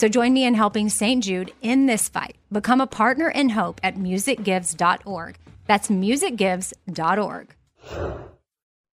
So 0.00 0.08
join 0.08 0.32
me 0.32 0.46
in 0.46 0.54
helping 0.54 0.88
St. 0.88 1.22
Jude 1.22 1.52
in 1.60 1.84
this 1.84 2.08
fight. 2.08 2.36
Become 2.50 2.80
a 2.80 2.86
partner 2.86 3.28
in 3.28 3.50
hope 3.50 3.82
at 3.82 3.96
musicgives.org. 3.96 5.36
That's 5.66 5.88
musicgives.org. 5.88 7.54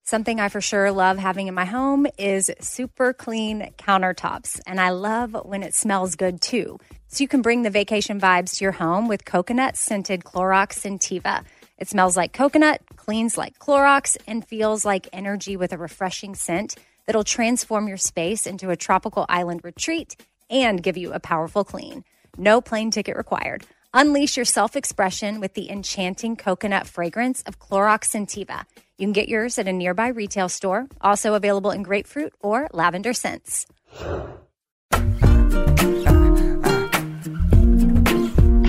Something 0.03 0.41
I 0.41 0.49
for 0.49 0.59
sure 0.59 0.91
love 0.91 1.17
having 1.17 1.47
in 1.47 1.53
my 1.53 1.63
home 1.63 2.07
is 2.17 2.51
super 2.59 3.13
clean 3.13 3.71
countertops, 3.77 4.59
and 4.67 4.81
I 4.81 4.89
love 4.89 5.33
when 5.45 5.63
it 5.63 5.73
smells 5.73 6.17
good 6.17 6.41
too. 6.41 6.77
So 7.07 7.21
you 7.21 7.29
can 7.29 7.41
bring 7.41 7.61
the 7.61 7.69
vacation 7.69 8.19
vibes 8.19 8.57
to 8.57 8.65
your 8.65 8.73
home 8.73 9.07
with 9.07 9.23
coconut 9.23 9.77
scented 9.77 10.25
Clorox 10.25 10.73
Scentiva. 10.73 11.45
It 11.77 11.87
smells 11.87 12.17
like 12.17 12.33
coconut, 12.33 12.81
cleans 12.97 13.37
like 13.37 13.57
Clorox, 13.59 14.17
and 14.27 14.45
feels 14.45 14.83
like 14.83 15.07
energy 15.13 15.55
with 15.55 15.71
a 15.71 15.77
refreshing 15.77 16.35
scent 16.35 16.75
that'll 17.05 17.23
transform 17.23 17.87
your 17.87 17.95
space 17.95 18.45
into 18.45 18.71
a 18.71 18.75
tropical 18.75 19.25
island 19.29 19.61
retreat 19.63 20.17
and 20.49 20.81
give 20.81 20.97
you 20.97 21.13
a 21.13 21.19
powerful 21.19 21.63
clean. 21.63 22.03
No 22.37 22.61
plane 22.61 22.91
ticket 22.91 23.17
required. 23.17 23.63
Unleash 23.93 24.37
your 24.37 24.45
self 24.45 24.75
expression 24.75 25.39
with 25.39 25.53
the 25.53 25.69
enchanting 25.69 26.35
coconut 26.35 26.87
fragrance 26.87 27.41
of 27.43 27.59
Clorox 27.59 28.05
Scentiva. 28.05 28.65
You 28.97 29.05
can 29.05 29.13
get 29.13 29.29
yours 29.29 29.57
at 29.57 29.67
a 29.67 29.73
nearby 29.73 30.09
retail 30.09 30.49
store, 30.49 30.87
also 31.01 31.33
available 31.33 31.71
in 31.71 31.83
grapefruit 31.83 32.33
or 32.39 32.67
lavender 32.73 33.13
scents. 33.13 33.65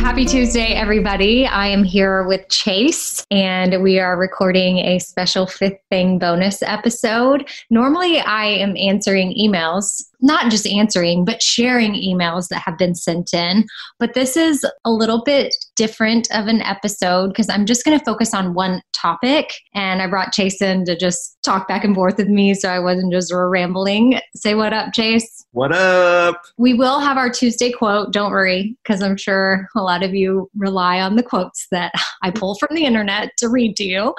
Happy 0.09 0.25
Tuesday, 0.25 0.73
everybody. 0.73 1.47
I 1.47 1.67
am 1.67 1.85
here 1.85 2.27
with 2.27 2.49
Chase, 2.49 3.27
and 3.31 3.83
we 3.83 3.99
are 3.99 4.17
recording 4.17 4.79
a 4.79 4.99
special 5.01 5.47
fifth 5.47 5.81
thing 5.91 6.19
bonus 6.19 6.63
episode. 6.63 7.47
Normally, 7.69 8.19
I 8.19 8.47
am 8.47 8.75
answering 8.79 9.37
emails 9.39 10.03
not 10.21 10.51
just 10.51 10.67
answering, 10.67 11.25
but 11.25 11.43
sharing 11.43 11.93
emails 11.93 12.49
that 12.49 12.61
have 12.61 12.79
been 12.79 12.95
sent 12.95 13.33
in. 13.35 13.67
But 13.99 14.15
this 14.15 14.37
is 14.37 14.65
a 14.85 14.91
little 14.91 15.23
bit 15.23 15.55
different 15.79 16.29
of 16.33 16.49
an 16.49 16.61
episode 16.61 17.29
because 17.29 17.49
I'm 17.49 17.65
just 17.65 17.85
going 17.85 17.99
to 17.99 18.05
focus 18.05 18.35
on 18.35 18.53
one 18.53 18.83
topic. 18.93 19.55
And 19.75 20.03
I 20.03 20.09
brought 20.09 20.33
Chase 20.33 20.61
in 20.61 20.85
to 20.87 20.97
just 20.97 21.39
talk 21.45 21.69
back 21.69 21.85
and 21.85 21.95
forth 21.95 22.19
with 22.19 22.29
me 22.29 22.53
so 22.53 22.69
I 22.69 22.81
wasn't 22.81 23.13
just 23.13 23.33
rambling. 23.33 24.21
Say 24.35 24.55
what 24.55 24.73
up, 24.73 24.93
Chase. 24.93 25.47
What 25.53 25.73
up? 25.73 26.43
We 26.59 26.75
will 26.75 27.01
have 27.01 27.17
our 27.17 27.31
Tuesday 27.31 27.73
quote. 27.73 28.13
Don't 28.13 28.33
worry, 28.33 28.77
because 28.83 29.03
I'm 29.03 29.17
sure 29.17 29.69
a 29.77 29.81
lot 29.81 30.03
of 30.03 30.15
you 30.15 30.51
rely 30.57 31.01
on 31.01 31.17
the 31.17 31.23
quotes 31.23 31.67
that 31.71 31.93
I 32.23 32.31
pull 32.31 32.57
from 32.57 32.75
the 32.75 32.85
internet 32.85 33.31
to 33.39 33.49
read 33.49 33.77
to 33.77 33.85
you. 33.85 34.15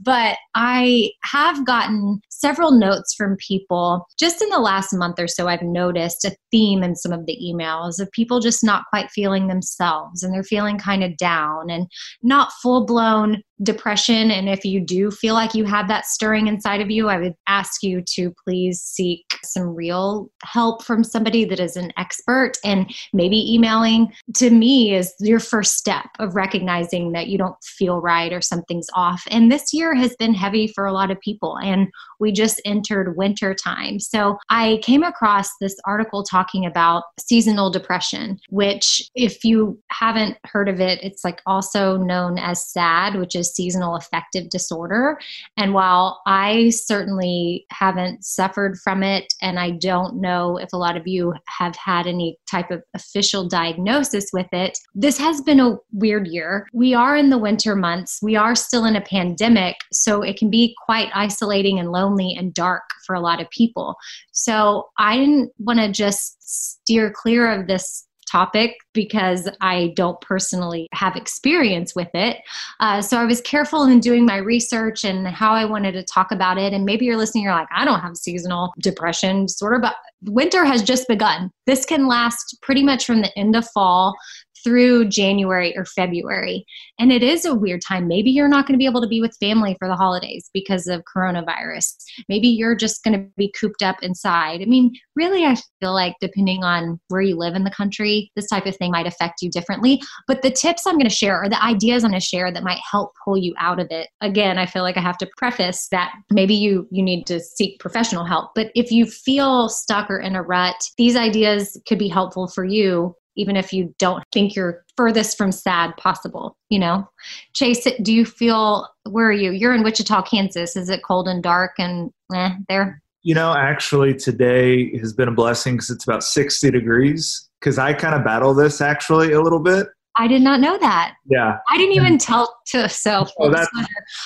But 0.00 0.38
I 0.54 1.10
have 1.24 1.64
gotten 1.66 2.20
several 2.30 2.72
notes 2.72 3.14
from 3.14 3.36
people 3.36 4.06
just 4.18 4.42
in 4.42 4.48
the 4.48 4.58
last 4.58 4.92
month 4.92 5.20
or 5.20 5.28
so. 5.28 5.46
I've 5.46 5.62
noticed 5.62 6.24
a 6.24 6.34
theme 6.50 6.82
in 6.82 6.96
some 6.96 7.12
of 7.12 7.26
the 7.26 7.38
emails 7.40 8.00
of 8.00 8.10
people 8.10 8.40
just 8.40 8.64
not 8.64 8.84
quite 8.90 9.10
feeling 9.10 9.46
themselves 9.46 10.22
and 10.22 10.34
they're 10.34 10.42
feeling 10.42 10.78
kind 10.78 11.01
of 11.02 11.16
down 11.16 11.70
and 11.70 11.90
not 12.22 12.52
full 12.52 12.84
blown 12.86 13.42
depression. 13.62 14.30
And 14.30 14.48
if 14.48 14.64
you 14.64 14.80
do 14.80 15.10
feel 15.10 15.34
like 15.34 15.54
you 15.54 15.64
have 15.64 15.88
that 15.88 16.06
stirring 16.06 16.46
inside 16.46 16.80
of 16.80 16.90
you, 16.90 17.08
I 17.08 17.18
would 17.18 17.34
ask 17.46 17.82
you 17.82 18.02
to 18.14 18.34
please 18.44 18.80
seek 18.80 19.24
some 19.44 19.74
real 19.74 20.30
help 20.44 20.84
from 20.84 21.04
somebody 21.04 21.44
that 21.44 21.60
is 21.60 21.76
an 21.76 21.92
expert. 21.96 22.52
And 22.64 22.92
maybe 23.12 23.54
emailing 23.54 24.12
to 24.36 24.50
me 24.50 24.94
is 24.94 25.12
your 25.20 25.40
first 25.40 25.76
step 25.76 26.06
of 26.18 26.34
recognizing 26.34 27.12
that 27.12 27.28
you 27.28 27.38
don't 27.38 27.56
feel 27.62 28.00
right 28.00 28.32
or 28.32 28.40
something's 28.40 28.88
off. 28.94 29.22
And 29.30 29.50
this 29.50 29.72
year 29.72 29.94
has 29.94 30.14
been 30.16 30.34
heavy 30.34 30.66
for 30.66 30.86
a 30.86 30.92
lot 30.92 31.10
of 31.10 31.20
people. 31.20 31.58
And 31.58 31.88
we 32.20 32.32
just 32.32 32.60
entered 32.64 33.16
winter 33.16 33.54
time. 33.54 33.98
So 33.98 34.38
I 34.48 34.80
came 34.82 35.02
across 35.02 35.50
this 35.60 35.76
article 35.84 36.22
talking 36.22 36.64
about 36.64 37.04
seasonal 37.18 37.70
depression, 37.70 38.38
which, 38.48 39.02
if 39.14 39.44
you 39.44 39.80
haven't 39.90 40.38
heard 40.44 40.68
of 40.68 40.80
it, 40.80 41.02
it's 41.02 41.24
like 41.24 41.40
also 41.46 41.96
known 41.96 42.38
as 42.38 42.64
SAD, 42.70 43.16
which 43.16 43.34
is 43.34 43.51
seasonal 43.54 43.96
affective 43.96 44.48
disorder. 44.50 45.18
And 45.56 45.74
while 45.74 46.20
I 46.26 46.70
certainly 46.70 47.66
haven't 47.70 48.24
suffered 48.24 48.78
from 48.78 49.02
it, 49.02 49.32
and 49.40 49.58
I 49.58 49.70
don't 49.70 50.20
know 50.20 50.56
if 50.56 50.72
a 50.72 50.78
lot 50.78 50.96
of 50.96 51.06
you 51.06 51.34
have 51.58 51.76
had 51.76 52.06
any 52.06 52.38
type 52.50 52.70
of 52.70 52.82
official 52.94 53.48
diagnosis 53.48 54.26
with 54.32 54.48
it, 54.52 54.78
this 54.94 55.18
has 55.18 55.40
been 55.40 55.60
a 55.60 55.76
weird 55.92 56.26
year. 56.26 56.66
We 56.72 56.94
are 56.94 57.16
in 57.16 57.30
the 57.30 57.38
winter 57.38 57.76
months, 57.76 58.18
we 58.22 58.36
are 58.36 58.54
still 58.54 58.84
in 58.84 58.96
a 58.96 59.00
pandemic, 59.00 59.76
so 59.92 60.22
it 60.22 60.38
can 60.38 60.50
be 60.50 60.74
quite 60.84 61.10
isolating 61.14 61.78
and 61.78 61.90
lonely 61.90 62.34
and 62.36 62.52
dark 62.54 62.82
for 63.06 63.14
a 63.14 63.20
lot 63.20 63.40
of 63.40 63.50
people. 63.50 63.96
So 64.32 64.88
I 64.98 65.16
didn't 65.16 65.50
want 65.58 65.78
to 65.80 65.90
just 65.90 66.36
steer 66.40 67.10
clear 67.10 67.50
of 67.50 67.66
this 67.66 68.06
topic 68.32 68.76
because 68.94 69.48
I 69.60 69.92
don't 69.94 70.20
personally 70.22 70.88
have 70.92 71.16
experience 71.16 71.94
with 71.94 72.08
it. 72.14 72.38
Uh, 72.80 73.02
so 73.02 73.18
I 73.18 73.26
was 73.26 73.42
careful 73.42 73.84
in 73.84 74.00
doing 74.00 74.24
my 74.24 74.38
research 74.38 75.04
and 75.04 75.28
how 75.28 75.52
I 75.52 75.66
wanted 75.66 75.92
to 75.92 76.02
talk 76.02 76.32
about 76.32 76.56
it. 76.56 76.72
And 76.72 76.84
maybe 76.84 77.04
you're 77.04 77.18
listening, 77.18 77.44
you're 77.44 77.52
like, 77.52 77.68
I 77.74 77.84
don't 77.84 78.00
have 78.00 78.16
seasonal 78.16 78.72
depression, 78.80 79.48
sort 79.48 79.74
of, 79.74 79.82
but 79.82 79.96
winter 80.24 80.64
has 80.64 80.82
just 80.82 81.06
begun. 81.08 81.50
This 81.66 81.84
can 81.84 82.08
last 82.08 82.56
pretty 82.62 82.82
much 82.82 83.04
from 83.04 83.20
the 83.20 83.38
end 83.38 83.54
of 83.54 83.68
fall 83.70 84.16
through 84.62 85.08
January 85.08 85.76
or 85.76 85.84
February. 85.84 86.64
And 86.98 87.12
it 87.12 87.22
is 87.22 87.44
a 87.44 87.54
weird 87.54 87.82
time. 87.86 88.08
Maybe 88.08 88.30
you're 88.30 88.48
not 88.48 88.66
going 88.66 88.74
to 88.74 88.78
be 88.78 88.86
able 88.86 89.00
to 89.02 89.08
be 89.08 89.20
with 89.20 89.36
family 89.40 89.76
for 89.78 89.88
the 89.88 89.96
holidays 89.96 90.50
because 90.52 90.86
of 90.86 91.02
coronavirus. 91.14 91.96
Maybe 92.28 92.48
you're 92.48 92.76
just 92.76 93.02
going 93.02 93.18
to 93.18 93.26
be 93.36 93.52
cooped 93.58 93.82
up 93.82 93.96
inside. 94.02 94.62
I 94.62 94.66
mean, 94.66 94.92
really, 95.16 95.44
I 95.44 95.56
feel 95.80 95.94
like 95.94 96.14
depending 96.20 96.62
on 96.64 97.00
where 97.08 97.20
you 97.20 97.36
live 97.36 97.54
in 97.54 97.64
the 97.64 97.70
country, 97.70 98.30
this 98.36 98.48
type 98.48 98.66
of 98.66 98.76
thing 98.76 98.92
might 98.92 99.06
affect 99.06 99.42
you 99.42 99.50
differently. 99.50 100.00
But 100.26 100.42
the 100.42 100.50
tips 100.50 100.86
I'm 100.86 100.94
going 100.94 101.08
to 101.08 101.10
share 101.10 101.42
or 101.42 101.48
the 101.48 101.62
ideas 101.62 102.04
I'm 102.04 102.10
going 102.10 102.20
to 102.20 102.26
share 102.26 102.52
that 102.52 102.62
might 102.62 102.80
help 102.90 103.12
pull 103.24 103.36
you 103.36 103.54
out 103.58 103.80
of 103.80 103.88
it. 103.90 104.08
Again, 104.20 104.58
I 104.58 104.66
feel 104.66 104.82
like 104.82 104.96
I 104.96 105.00
have 105.00 105.18
to 105.18 105.30
preface 105.36 105.88
that 105.90 106.12
maybe 106.30 106.54
you 106.54 106.86
you 106.90 107.02
need 107.02 107.24
to 107.26 107.40
seek 107.40 107.80
professional 107.80 108.24
help. 108.24 108.50
But 108.54 108.70
if 108.74 108.90
you 108.90 109.06
feel 109.06 109.68
stuck 109.68 110.10
or 110.10 110.20
in 110.20 110.36
a 110.36 110.42
rut, 110.42 110.76
these 110.98 111.16
ideas 111.16 111.80
could 111.86 111.98
be 111.98 112.08
helpful 112.08 112.48
for 112.48 112.64
you 112.64 113.14
even 113.36 113.56
if 113.56 113.72
you 113.72 113.94
don't 113.98 114.22
think 114.32 114.54
you're 114.54 114.84
furthest 114.96 115.38
from 115.38 115.52
sad 115.52 115.96
possible 115.96 116.56
you 116.72 116.78
know? 116.78 117.06
Chase 117.52 117.86
do 118.00 118.12
you 118.12 118.24
feel 118.24 118.88
where 119.08 119.28
are 119.28 119.32
you? 119.32 119.52
You're 119.52 119.74
in 119.74 119.82
wichita 119.82 120.22
kansas. 120.22 120.74
Is 120.74 120.88
it 120.88 121.02
cold 121.02 121.28
and 121.28 121.42
dark 121.42 121.72
and 121.78 122.10
eh, 122.34 122.54
there? 122.68 123.02
You 123.22 123.34
know 123.34 123.54
actually 123.54 124.14
today 124.14 124.96
has 124.98 125.12
been 125.12 125.28
a 125.28 125.32
blessing 125.32 125.74
because 125.74 125.90
it's 125.90 126.04
about 126.04 126.24
60 126.24 126.70
degrees 126.70 127.48
because 127.60 127.78
I 127.78 127.92
kind 127.92 128.14
of 128.14 128.24
battle 128.24 128.54
this 128.54 128.80
actually 128.80 129.32
a 129.32 129.40
little 129.42 129.60
bit. 129.60 129.86
I 130.16 130.28
did 130.28 130.42
not 130.42 130.60
know 130.60 130.76
that. 130.78 131.14
Yeah. 131.26 131.56
I 131.70 131.78
didn't 131.78 131.94
even 131.94 132.18
tell 132.18 132.60
to 132.66 132.88
so 132.88 133.26
oh, 133.40 133.66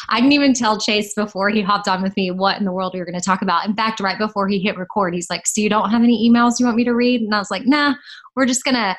I 0.09 0.21
didn't 0.21 0.33
even 0.33 0.53
tell 0.53 0.81
Chase 0.81 1.15
before 1.15 1.49
he 1.49 1.63
hopped 1.63 1.87
on 1.87 2.03
with 2.03 2.17
me 2.17 2.31
what 2.31 2.59
in 2.59 2.65
the 2.65 2.73
world 2.73 2.93
we 2.95 2.99
were 2.99 3.07
going 3.07 3.19
to 3.19 3.25
talk 3.25 3.43
about. 3.43 3.67
In 3.67 3.75
fact, 3.75 4.01
right 4.01 4.19
before 4.19 4.49
he 4.49 4.59
hit 4.59 4.77
record, 4.77 5.15
he's 5.15 5.31
like, 5.31 5.47
"So 5.47 5.61
you 5.61 5.69
don't 5.69 5.91
have 5.91 6.03
any 6.03 6.29
emails 6.29 6.59
you 6.59 6.67
want 6.67 6.77
me 6.77 6.85
to 6.85 6.95
read?" 6.95 7.23
And 7.23 7.35
I 7.35 7.39
was 7.39 7.51
like, 7.51 7.67
"Nah, 7.67 7.95
we're 8.35 8.47
just 8.47 8.65
going 8.65 8.75
to 8.75 8.97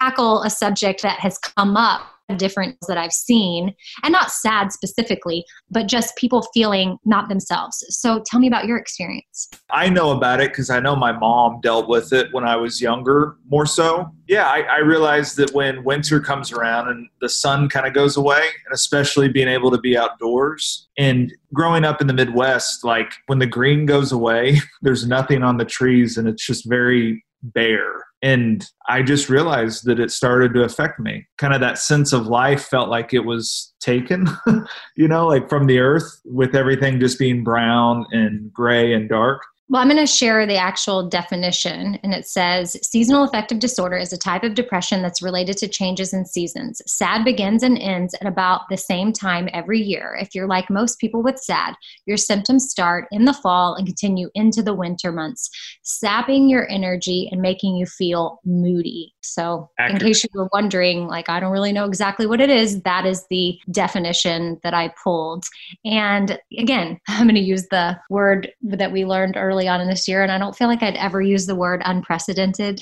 tackle 0.00 0.42
a 0.42 0.50
subject 0.50 1.02
that 1.02 1.20
has 1.20 1.38
come 1.38 1.76
up 1.76 2.02
difference 2.36 2.76
that 2.88 2.98
I've 2.98 3.12
seen, 3.12 3.74
and 4.02 4.12
not 4.12 4.30
sad 4.30 4.72
specifically, 4.72 5.44
but 5.70 5.86
just 5.86 6.16
people 6.16 6.46
feeling 6.54 6.98
not 7.04 7.28
themselves. 7.28 7.84
So 7.88 8.22
tell 8.26 8.40
me 8.40 8.46
about 8.46 8.66
your 8.66 8.76
experience. 8.76 9.48
I 9.70 9.88
know 9.88 10.10
about 10.10 10.40
it 10.40 10.50
because 10.50 10.70
I 10.70 10.80
know 10.80 10.96
my 10.96 11.12
mom 11.12 11.60
dealt 11.62 11.88
with 11.88 12.12
it 12.12 12.32
when 12.32 12.44
I 12.44 12.56
was 12.56 12.80
younger, 12.80 13.36
more 13.48 13.66
so. 13.66 14.10
Yeah, 14.28 14.46
I, 14.46 14.60
I 14.60 14.78
realized 14.78 15.36
that 15.38 15.52
when 15.52 15.82
winter 15.84 16.20
comes 16.20 16.52
around 16.52 16.88
and 16.88 17.08
the 17.20 17.28
sun 17.28 17.68
kind 17.68 17.86
of 17.86 17.94
goes 17.94 18.16
away, 18.16 18.40
and 18.40 18.72
especially 18.72 19.28
being 19.28 19.48
able 19.48 19.70
to 19.70 19.78
be 19.78 19.96
outdoors, 19.96 20.88
and 20.98 21.32
growing 21.52 21.84
up 21.84 22.00
in 22.00 22.06
the 22.06 22.14
Midwest, 22.14 22.84
like 22.84 23.12
when 23.26 23.38
the 23.38 23.46
green 23.46 23.86
goes 23.86 24.12
away, 24.12 24.60
there's 24.82 25.06
nothing 25.06 25.42
on 25.42 25.56
the 25.56 25.64
trees 25.64 26.16
and 26.16 26.28
it's 26.28 26.46
just 26.46 26.68
very 26.68 27.24
bare 27.42 28.04
and 28.22 28.66
I 28.88 29.02
just 29.02 29.28
realized 29.28 29.86
that 29.86 29.98
it 29.98 30.10
started 30.10 30.52
to 30.54 30.62
affect 30.62 31.00
me. 31.00 31.26
Kind 31.38 31.54
of 31.54 31.60
that 31.60 31.78
sense 31.78 32.12
of 32.12 32.26
life 32.26 32.64
felt 32.64 32.90
like 32.90 33.14
it 33.14 33.24
was 33.24 33.72
taken, 33.80 34.28
you 34.96 35.08
know, 35.08 35.26
like 35.26 35.48
from 35.48 35.66
the 35.66 35.78
earth 35.78 36.20
with 36.24 36.54
everything 36.54 37.00
just 37.00 37.18
being 37.18 37.42
brown 37.42 38.04
and 38.12 38.52
gray 38.52 38.92
and 38.92 39.08
dark. 39.08 39.42
Well, 39.70 39.80
I'm 39.80 39.88
going 39.88 40.04
to 40.04 40.06
share 40.12 40.44
the 40.46 40.56
actual 40.56 41.08
definition, 41.08 41.96
and 42.02 42.12
it 42.12 42.26
says 42.26 42.76
seasonal 42.82 43.22
affective 43.22 43.60
disorder 43.60 43.96
is 43.96 44.12
a 44.12 44.18
type 44.18 44.42
of 44.42 44.54
depression 44.54 45.00
that's 45.00 45.22
related 45.22 45.56
to 45.58 45.68
changes 45.68 46.12
in 46.12 46.26
seasons. 46.26 46.82
SAD 46.86 47.24
begins 47.24 47.62
and 47.62 47.78
ends 47.78 48.12
at 48.20 48.26
about 48.26 48.62
the 48.68 48.76
same 48.76 49.12
time 49.12 49.48
every 49.52 49.80
year. 49.80 50.18
If 50.20 50.34
you're 50.34 50.48
like 50.48 50.70
most 50.70 50.98
people 50.98 51.22
with 51.22 51.38
SAD, 51.38 51.76
your 52.04 52.16
symptoms 52.16 52.68
start 52.68 53.06
in 53.12 53.26
the 53.26 53.32
fall 53.32 53.76
and 53.76 53.86
continue 53.86 54.28
into 54.34 54.60
the 54.60 54.74
winter 54.74 55.12
months, 55.12 55.48
sapping 55.82 56.48
your 56.48 56.68
energy 56.68 57.28
and 57.30 57.40
making 57.40 57.76
you 57.76 57.86
feel 57.86 58.40
moody. 58.44 59.14
So, 59.22 59.70
Accurate. 59.78 60.02
in 60.02 60.08
case 60.08 60.24
you 60.24 60.30
were 60.34 60.48
wondering, 60.52 61.06
like, 61.06 61.28
I 61.28 61.38
don't 61.38 61.52
really 61.52 61.72
know 61.72 61.84
exactly 61.84 62.26
what 62.26 62.40
it 62.40 62.50
is, 62.50 62.82
that 62.82 63.06
is 63.06 63.24
the 63.30 63.56
definition 63.70 64.58
that 64.64 64.74
I 64.74 64.92
pulled. 65.00 65.44
And 65.84 66.40
again, 66.58 66.98
I'm 67.08 67.28
going 67.28 67.36
to 67.36 67.40
use 67.40 67.68
the 67.70 67.96
word 68.10 68.50
that 68.62 68.90
we 68.90 69.04
learned 69.04 69.36
earlier 69.36 69.59
early 69.60 69.68
on 69.68 69.80
in 69.80 69.88
this 69.88 70.08
year, 70.08 70.22
and 70.22 70.32
I 70.32 70.38
don't 70.38 70.56
feel 70.56 70.68
like 70.68 70.82
I'd 70.82 70.96
ever 70.96 71.20
use 71.20 71.46
the 71.46 71.54
word 71.54 71.82
unprecedented. 71.84 72.80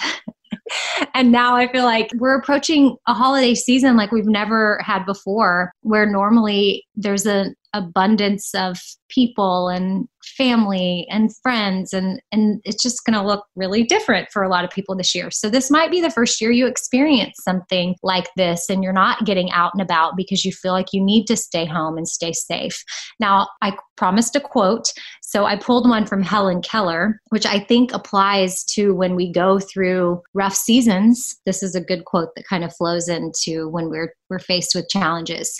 and 1.14 1.32
now 1.32 1.56
I 1.56 1.70
feel 1.70 1.84
like 1.84 2.10
we're 2.16 2.38
approaching 2.38 2.96
a 3.08 3.14
holiday 3.14 3.54
season 3.54 3.96
like 3.96 4.12
we've 4.12 4.26
never 4.26 4.80
had 4.84 5.04
before, 5.04 5.72
where 5.80 6.06
normally 6.06 6.86
there's 6.94 7.26
an 7.26 7.54
abundance 7.74 8.54
of 8.54 8.78
people 9.08 9.68
and 9.68 10.06
family 10.36 11.06
and 11.10 11.34
friends 11.42 11.92
and 11.92 12.20
and 12.32 12.60
it's 12.64 12.82
just 12.82 13.04
going 13.04 13.18
to 13.18 13.26
look 13.26 13.44
really 13.56 13.82
different 13.82 14.28
for 14.32 14.42
a 14.42 14.48
lot 14.48 14.64
of 14.64 14.70
people 14.70 14.96
this 14.96 15.14
year. 15.14 15.30
So 15.30 15.48
this 15.48 15.70
might 15.70 15.90
be 15.90 16.00
the 16.00 16.10
first 16.10 16.40
year 16.40 16.50
you 16.50 16.66
experience 16.66 17.36
something 17.42 17.96
like 18.02 18.28
this 18.36 18.68
and 18.68 18.82
you're 18.82 18.92
not 18.92 19.24
getting 19.24 19.50
out 19.52 19.72
and 19.74 19.82
about 19.82 20.16
because 20.16 20.44
you 20.44 20.52
feel 20.52 20.72
like 20.72 20.92
you 20.92 21.02
need 21.02 21.26
to 21.26 21.36
stay 21.36 21.64
home 21.64 21.96
and 21.96 22.08
stay 22.08 22.32
safe. 22.32 22.82
Now, 23.20 23.48
I 23.62 23.76
promised 23.96 24.36
a 24.36 24.40
quote, 24.40 24.92
so 25.22 25.44
I 25.44 25.56
pulled 25.56 25.88
one 25.88 26.06
from 26.06 26.22
Helen 26.22 26.62
Keller, 26.62 27.20
which 27.30 27.46
I 27.46 27.58
think 27.58 27.92
applies 27.92 28.64
to 28.74 28.94
when 28.94 29.14
we 29.14 29.30
go 29.30 29.58
through 29.58 30.22
rough 30.34 30.54
seasons. 30.54 31.36
This 31.44 31.62
is 31.62 31.74
a 31.74 31.80
good 31.80 32.04
quote 32.04 32.28
that 32.36 32.46
kind 32.46 32.64
of 32.64 32.74
flows 32.74 33.08
into 33.08 33.68
when 33.68 33.90
we're 33.90 34.14
we're 34.30 34.38
faced 34.38 34.74
with 34.74 34.88
challenges. 34.88 35.58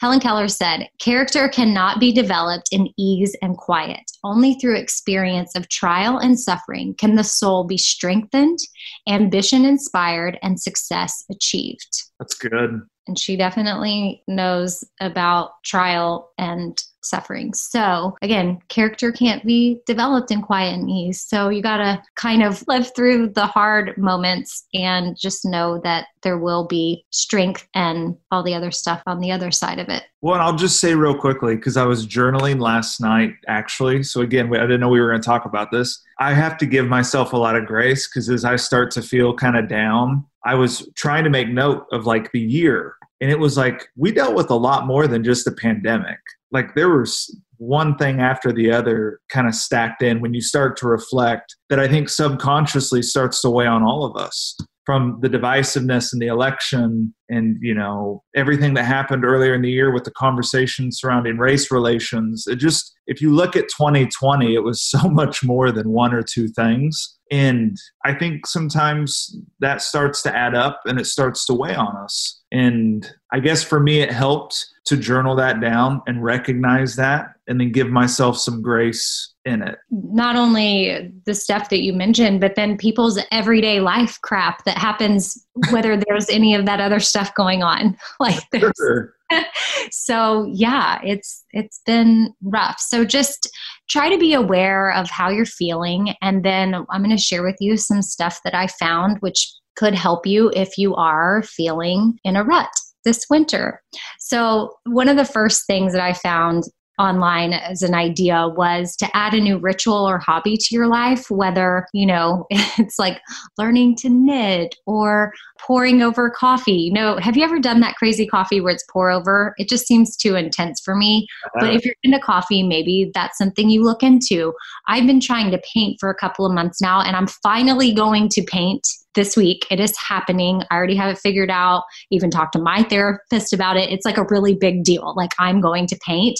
Helen 0.00 0.18
Keller 0.18 0.48
said, 0.48 0.88
Character 0.98 1.46
cannot 1.48 2.00
be 2.00 2.10
developed 2.10 2.70
in 2.72 2.88
ease 2.96 3.36
and 3.42 3.56
quiet. 3.56 4.10
Only 4.24 4.54
through 4.54 4.76
experience 4.76 5.54
of 5.54 5.68
trial 5.68 6.16
and 6.16 6.40
suffering 6.40 6.94
can 6.94 7.16
the 7.16 7.24
soul 7.24 7.64
be 7.64 7.76
strengthened, 7.76 8.58
ambition 9.06 9.66
inspired, 9.66 10.38
and 10.42 10.58
success 10.58 11.24
achieved. 11.30 12.04
That's 12.18 12.34
good. 12.34 12.80
And 13.10 13.18
she 13.18 13.36
definitely 13.36 14.22
knows 14.28 14.84
about 15.00 15.64
trial 15.64 16.30
and 16.38 16.80
suffering. 17.02 17.52
So, 17.54 18.16
again, 18.22 18.60
character 18.68 19.10
can't 19.10 19.44
be 19.44 19.80
developed 19.84 20.30
in 20.30 20.42
quiet 20.42 20.74
and 20.74 20.88
ease. 20.88 21.20
So, 21.20 21.48
you 21.48 21.60
got 21.60 21.78
to 21.78 22.00
kind 22.14 22.44
of 22.44 22.62
live 22.68 22.94
through 22.94 23.30
the 23.30 23.46
hard 23.46 23.98
moments 23.98 24.64
and 24.74 25.18
just 25.18 25.44
know 25.44 25.80
that 25.82 26.06
there 26.22 26.38
will 26.38 26.68
be 26.68 27.04
strength 27.10 27.66
and 27.74 28.16
all 28.30 28.44
the 28.44 28.54
other 28.54 28.70
stuff 28.70 29.02
on 29.08 29.18
the 29.18 29.32
other 29.32 29.50
side 29.50 29.80
of 29.80 29.88
it. 29.88 30.04
Well, 30.20 30.40
I'll 30.40 30.54
just 30.54 30.78
say 30.78 30.94
real 30.94 31.18
quickly 31.18 31.56
because 31.56 31.76
I 31.76 31.84
was 31.86 32.06
journaling 32.06 32.60
last 32.60 33.00
night, 33.00 33.32
actually. 33.48 34.04
So, 34.04 34.20
again, 34.20 34.54
I 34.54 34.60
didn't 34.60 34.78
know 34.78 34.88
we 34.88 35.00
were 35.00 35.08
going 35.10 35.20
to 35.20 35.26
talk 35.26 35.46
about 35.46 35.72
this. 35.72 36.00
I 36.20 36.32
have 36.32 36.58
to 36.58 36.66
give 36.66 36.86
myself 36.86 37.32
a 37.32 37.36
lot 37.36 37.56
of 37.56 37.66
grace 37.66 38.06
because 38.06 38.30
as 38.30 38.44
I 38.44 38.54
start 38.54 38.92
to 38.92 39.02
feel 39.02 39.34
kind 39.34 39.56
of 39.56 39.68
down, 39.68 40.26
I 40.44 40.54
was 40.54 40.88
trying 40.94 41.24
to 41.24 41.30
make 41.30 41.48
note 41.48 41.86
of 41.92 42.06
like 42.06 42.32
the 42.32 42.40
year. 42.40 42.94
And 43.20 43.30
it 43.30 43.38
was 43.38 43.56
like 43.56 43.88
we 43.96 44.12
dealt 44.12 44.34
with 44.34 44.50
a 44.50 44.56
lot 44.56 44.86
more 44.86 45.06
than 45.06 45.24
just 45.24 45.44
the 45.44 45.52
pandemic. 45.52 46.18
Like 46.50 46.74
there 46.74 46.88
was 46.88 47.30
one 47.58 47.96
thing 47.96 48.20
after 48.20 48.52
the 48.52 48.72
other 48.72 49.20
kind 49.28 49.46
of 49.46 49.54
stacked 49.54 50.02
in 50.02 50.20
when 50.20 50.32
you 50.32 50.40
start 50.40 50.76
to 50.78 50.88
reflect 50.88 51.54
that 51.68 51.78
I 51.78 51.86
think 51.86 52.08
subconsciously 52.08 53.02
starts 53.02 53.42
to 53.42 53.50
weigh 53.50 53.66
on 53.66 53.82
all 53.82 54.04
of 54.04 54.16
us 54.16 54.56
from 54.86 55.18
the 55.20 55.28
divisiveness 55.28 56.12
in 56.12 56.18
the 56.18 56.26
election 56.26 57.14
and 57.28 57.58
you 57.60 57.74
know 57.74 58.22
everything 58.34 58.72
that 58.74 58.84
happened 58.84 59.26
earlier 59.26 59.54
in 59.54 59.62
the 59.62 59.70
year 59.70 59.92
with 59.92 60.04
the 60.04 60.10
conversation 60.12 60.90
surrounding 60.90 61.36
race 61.36 61.70
relations. 61.70 62.46
It 62.46 62.56
just 62.56 62.94
if 63.06 63.20
you 63.20 63.34
look 63.34 63.56
at 63.56 63.68
2020 63.68 64.54
it 64.54 64.64
was 64.64 64.82
so 64.82 64.98
much 65.10 65.44
more 65.44 65.70
than 65.70 65.90
one 65.90 66.14
or 66.14 66.22
two 66.22 66.48
things 66.48 67.18
and 67.30 67.76
i 68.04 68.12
think 68.12 68.46
sometimes 68.46 69.36
that 69.60 69.82
starts 69.82 70.22
to 70.22 70.34
add 70.34 70.54
up 70.54 70.80
and 70.84 70.98
it 70.98 71.06
starts 71.06 71.46
to 71.46 71.54
weigh 71.54 71.74
on 71.74 71.96
us 71.96 72.40
and 72.52 73.14
i 73.32 73.40
guess 73.40 73.62
for 73.62 73.80
me 73.80 74.00
it 74.00 74.12
helped 74.12 74.66
to 74.84 74.96
journal 74.96 75.36
that 75.36 75.60
down 75.60 76.02
and 76.06 76.24
recognize 76.24 76.96
that 76.96 77.34
and 77.46 77.60
then 77.60 77.70
give 77.70 77.88
myself 77.88 78.36
some 78.36 78.60
grace 78.60 79.34
in 79.44 79.62
it. 79.62 79.78
Not 79.90 80.36
only 80.36 81.12
the 81.24 81.34
stuff 81.34 81.68
that 81.70 81.80
you 81.80 81.92
mentioned, 81.92 82.40
but 82.40 82.54
then 82.54 82.76
people's 82.76 83.18
everyday 83.30 83.80
life 83.80 84.20
crap 84.22 84.64
that 84.64 84.78
happens, 84.78 85.46
whether 85.70 85.96
there's 85.96 86.28
any 86.28 86.54
of 86.54 86.66
that 86.66 86.80
other 86.80 87.00
stuff 87.00 87.34
going 87.34 87.62
on. 87.62 87.96
Like 88.20 88.42
there's. 88.50 88.72
Sure. 88.76 89.14
so 89.90 90.48
yeah, 90.52 91.00
it's 91.04 91.44
it's 91.52 91.80
been 91.86 92.34
rough. 92.42 92.80
So 92.80 93.04
just 93.04 93.48
try 93.88 94.08
to 94.10 94.18
be 94.18 94.34
aware 94.34 94.92
of 94.92 95.10
how 95.10 95.30
you're 95.30 95.46
feeling, 95.46 96.14
and 96.22 96.44
then 96.44 96.74
I'm 96.74 97.02
going 97.02 97.16
to 97.16 97.22
share 97.22 97.42
with 97.42 97.56
you 97.60 97.76
some 97.76 98.02
stuff 98.02 98.40
that 98.44 98.54
I 98.54 98.66
found, 98.66 99.18
which 99.20 99.52
could 99.76 99.94
help 99.94 100.26
you 100.26 100.50
if 100.54 100.76
you 100.76 100.94
are 100.94 101.42
feeling 101.42 102.18
in 102.24 102.36
a 102.36 102.44
rut 102.44 102.68
this 103.04 103.24
winter. 103.30 103.82
So, 104.18 104.74
one 104.84 105.08
of 105.08 105.16
the 105.16 105.24
first 105.24 105.66
things 105.66 105.92
that 105.92 106.02
I 106.02 106.12
found 106.12 106.64
online 107.00 107.54
as 107.54 107.82
an 107.82 107.94
idea 107.94 108.48
was 108.48 108.94
to 108.96 109.16
add 109.16 109.34
a 109.34 109.40
new 109.40 109.58
ritual 109.58 110.08
or 110.08 110.18
hobby 110.18 110.56
to 110.56 110.74
your 110.74 110.86
life, 110.86 111.30
whether, 111.30 111.86
you 111.92 112.06
know, 112.06 112.46
it's 112.50 112.98
like 112.98 113.20
learning 113.56 113.96
to 113.96 114.08
knit 114.08 114.74
or 114.86 115.32
pouring 115.58 116.02
over 116.02 116.30
coffee. 116.30 116.72
You 116.72 116.92
know, 116.92 117.16
have 117.16 117.36
you 117.36 117.44
ever 117.44 117.58
done 117.58 117.80
that 117.80 117.96
crazy 117.96 118.26
coffee 118.26 118.60
where 118.60 118.72
it's 118.72 118.84
pour 118.92 119.10
over? 119.10 119.54
It 119.56 119.68
just 119.68 119.86
seems 119.86 120.16
too 120.16 120.36
intense 120.36 120.80
for 120.80 120.94
me. 120.94 121.26
Uh-huh. 121.46 121.66
But 121.66 121.74
if 121.74 121.84
you're 121.84 121.94
into 122.02 122.18
coffee, 122.20 122.62
maybe 122.62 123.10
that's 123.14 123.38
something 123.38 123.70
you 123.70 123.82
look 123.82 124.02
into. 124.02 124.52
I've 124.86 125.06
been 125.06 125.20
trying 125.20 125.50
to 125.50 125.62
paint 125.72 125.96
for 125.98 126.10
a 126.10 126.14
couple 126.14 126.46
of 126.46 126.52
months 126.52 126.80
now, 126.80 127.00
and 127.00 127.16
I'm 127.16 127.26
finally 127.26 127.92
going 127.92 128.28
to 128.30 128.42
paint 128.42 128.86
this 129.14 129.36
week. 129.36 129.66
It 129.70 129.80
is 129.80 129.96
happening. 129.96 130.62
I 130.70 130.76
already 130.76 130.96
have 130.96 131.12
it 131.12 131.18
figured 131.18 131.50
out. 131.50 131.84
Even 132.10 132.30
talked 132.30 132.52
to 132.54 132.58
my 132.58 132.82
therapist 132.84 133.52
about 133.52 133.76
it. 133.76 133.90
It's 133.90 134.04
like 134.04 134.18
a 134.18 134.26
really 134.30 134.54
big 134.54 134.84
deal. 134.84 135.14
Like 135.16 135.32
I'm 135.38 135.60
going 135.60 135.86
to 135.88 135.98
paint. 136.06 136.38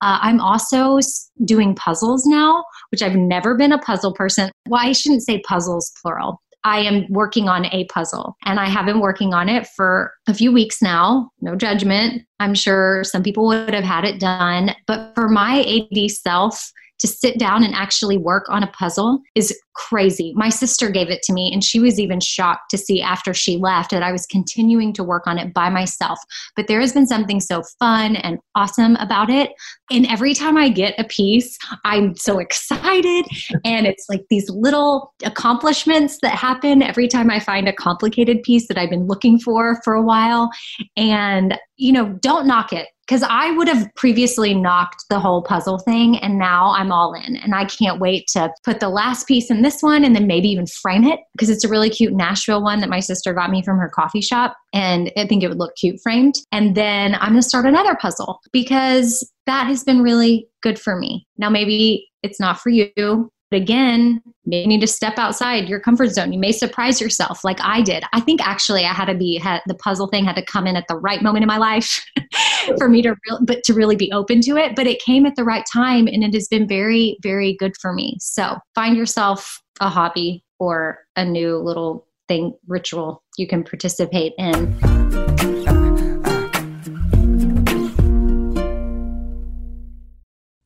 Uh, 0.00 0.18
I'm 0.20 0.40
also 0.40 0.98
doing 1.44 1.74
puzzles 1.74 2.26
now, 2.26 2.64
which 2.90 3.02
I've 3.02 3.16
never 3.16 3.56
been 3.56 3.72
a 3.72 3.78
puzzle 3.78 4.14
person. 4.14 4.50
Well, 4.68 4.80
I 4.82 4.92
shouldn't 4.92 5.22
say 5.22 5.40
puzzles 5.40 5.92
plural. 6.00 6.40
I 6.64 6.80
am 6.80 7.06
working 7.10 7.48
on 7.48 7.66
a 7.66 7.86
puzzle 7.86 8.36
and 8.44 8.60
I 8.60 8.68
have 8.68 8.86
been 8.86 9.00
working 9.00 9.34
on 9.34 9.48
it 9.48 9.66
for 9.66 10.12
a 10.28 10.34
few 10.34 10.52
weeks 10.52 10.80
now. 10.80 11.30
No 11.40 11.56
judgment. 11.56 12.22
I'm 12.38 12.54
sure 12.54 13.02
some 13.04 13.22
people 13.22 13.46
would 13.46 13.74
have 13.74 13.84
had 13.84 14.04
it 14.04 14.20
done. 14.20 14.70
But 14.86 15.12
for 15.14 15.28
my 15.28 15.62
AD 15.62 16.10
self, 16.10 16.70
to 17.02 17.08
sit 17.08 17.38
down 17.38 17.62
and 17.62 17.74
actually 17.74 18.16
work 18.16 18.46
on 18.48 18.62
a 18.62 18.68
puzzle 18.68 19.20
is 19.34 19.54
crazy. 19.74 20.32
My 20.36 20.48
sister 20.48 20.88
gave 20.88 21.10
it 21.10 21.22
to 21.22 21.32
me, 21.32 21.50
and 21.52 21.64
she 21.64 21.80
was 21.80 21.98
even 21.98 22.20
shocked 22.20 22.70
to 22.70 22.78
see 22.78 23.02
after 23.02 23.34
she 23.34 23.56
left 23.56 23.90
that 23.90 24.02
I 24.02 24.12
was 24.12 24.24
continuing 24.26 24.92
to 24.94 25.04
work 25.04 25.26
on 25.26 25.38
it 25.38 25.52
by 25.52 25.68
myself. 25.68 26.18
But 26.56 26.68
there 26.68 26.80
has 26.80 26.92
been 26.92 27.06
something 27.06 27.40
so 27.40 27.62
fun 27.78 28.16
and 28.16 28.38
awesome 28.54 28.96
about 28.96 29.30
it. 29.30 29.50
And 29.90 30.06
every 30.06 30.32
time 30.32 30.56
I 30.56 30.68
get 30.68 30.98
a 30.98 31.04
piece, 31.04 31.58
I'm 31.84 32.16
so 32.16 32.38
excited. 32.38 33.26
And 33.64 33.86
it's 33.86 34.06
like 34.08 34.24
these 34.30 34.48
little 34.48 35.12
accomplishments 35.24 36.18
that 36.22 36.34
happen 36.34 36.82
every 36.82 37.08
time 37.08 37.30
I 37.30 37.40
find 37.40 37.68
a 37.68 37.72
complicated 37.72 38.42
piece 38.42 38.68
that 38.68 38.78
I've 38.78 38.90
been 38.90 39.06
looking 39.06 39.38
for 39.38 39.80
for 39.84 39.94
a 39.94 40.02
while. 40.02 40.50
And, 40.96 41.58
you 41.76 41.92
know, 41.92 42.16
don't 42.20 42.46
knock 42.46 42.72
it 42.72 42.86
because 43.06 43.22
I 43.22 43.50
would 43.52 43.68
have 43.68 43.88
previously 43.96 44.54
knocked 44.54 45.04
the 45.10 45.18
whole 45.18 45.42
puzzle 45.42 45.78
thing 45.78 46.18
and 46.18 46.38
now 46.38 46.70
I'm 46.70 46.92
all 46.92 47.14
in 47.14 47.36
and 47.36 47.54
I 47.54 47.64
can't 47.64 48.00
wait 48.00 48.26
to 48.32 48.52
put 48.64 48.80
the 48.80 48.88
last 48.88 49.26
piece 49.26 49.50
in 49.50 49.62
this 49.62 49.82
one 49.82 50.04
and 50.04 50.14
then 50.14 50.26
maybe 50.26 50.48
even 50.48 50.66
frame 50.66 51.04
it 51.04 51.20
because 51.32 51.50
it's 51.50 51.64
a 51.64 51.68
really 51.68 51.90
cute 51.90 52.12
Nashville 52.12 52.62
one 52.62 52.80
that 52.80 52.88
my 52.88 53.00
sister 53.00 53.32
got 53.32 53.50
me 53.50 53.62
from 53.62 53.78
her 53.78 53.88
coffee 53.88 54.20
shop 54.20 54.56
and 54.72 55.10
I 55.16 55.26
think 55.26 55.42
it 55.42 55.48
would 55.48 55.58
look 55.58 55.74
cute 55.76 56.00
framed 56.02 56.34
and 56.52 56.74
then 56.74 57.14
I'm 57.16 57.30
going 57.30 57.42
to 57.42 57.48
start 57.48 57.66
another 57.66 57.96
puzzle 57.96 58.40
because 58.52 59.28
that 59.46 59.66
has 59.66 59.82
been 59.82 60.02
really 60.02 60.46
good 60.62 60.78
for 60.78 60.96
me. 60.96 61.26
Now 61.38 61.50
maybe 61.50 62.08
it's 62.22 62.38
not 62.38 62.60
for 62.60 62.70
you 62.70 63.30
but 63.52 63.60
again, 63.60 64.22
you 64.46 64.66
need 64.66 64.80
to 64.80 64.86
step 64.86 65.18
outside 65.18 65.68
your 65.68 65.78
comfort 65.78 66.08
zone. 66.08 66.32
You 66.32 66.38
may 66.38 66.52
surprise 66.52 67.02
yourself 67.02 67.44
like 67.44 67.60
I 67.60 67.82
did. 67.82 68.02
I 68.14 68.20
think 68.20 68.40
actually 68.40 68.86
I 68.86 68.94
had 68.94 69.04
to 69.04 69.14
be 69.14 69.36
had, 69.36 69.60
the 69.66 69.74
puzzle 69.74 70.06
thing 70.06 70.24
had 70.24 70.36
to 70.36 70.44
come 70.46 70.66
in 70.66 70.74
at 70.74 70.88
the 70.88 70.96
right 70.96 71.22
moment 71.22 71.42
in 71.42 71.48
my 71.48 71.58
life 71.58 72.02
for 72.78 72.88
me 72.88 73.02
to 73.02 73.14
but 73.42 73.62
to 73.64 73.74
really 73.74 73.94
be 73.94 74.10
open 74.10 74.40
to 74.42 74.56
it, 74.56 74.74
but 74.74 74.86
it 74.86 75.02
came 75.02 75.26
at 75.26 75.36
the 75.36 75.44
right 75.44 75.66
time 75.70 76.06
and 76.06 76.24
it 76.24 76.32
has 76.32 76.48
been 76.48 76.66
very 76.66 77.18
very 77.22 77.54
good 77.58 77.74
for 77.78 77.92
me. 77.92 78.16
So, 78.20 78.56
find 78.74 78.96
yourself 78.96 79.60
a 79.80 79.90
hobby 79.90 80.42
or 80.58 81.00
a 81.16 81.24
new 81.26 81.58
little 81.58 82.06
thing 82.26 82.56
ritual 82.66 83.22
you 83.36 83.46
can 83.46 83.64
participate 83.64 84.32
in. 84.38 85.81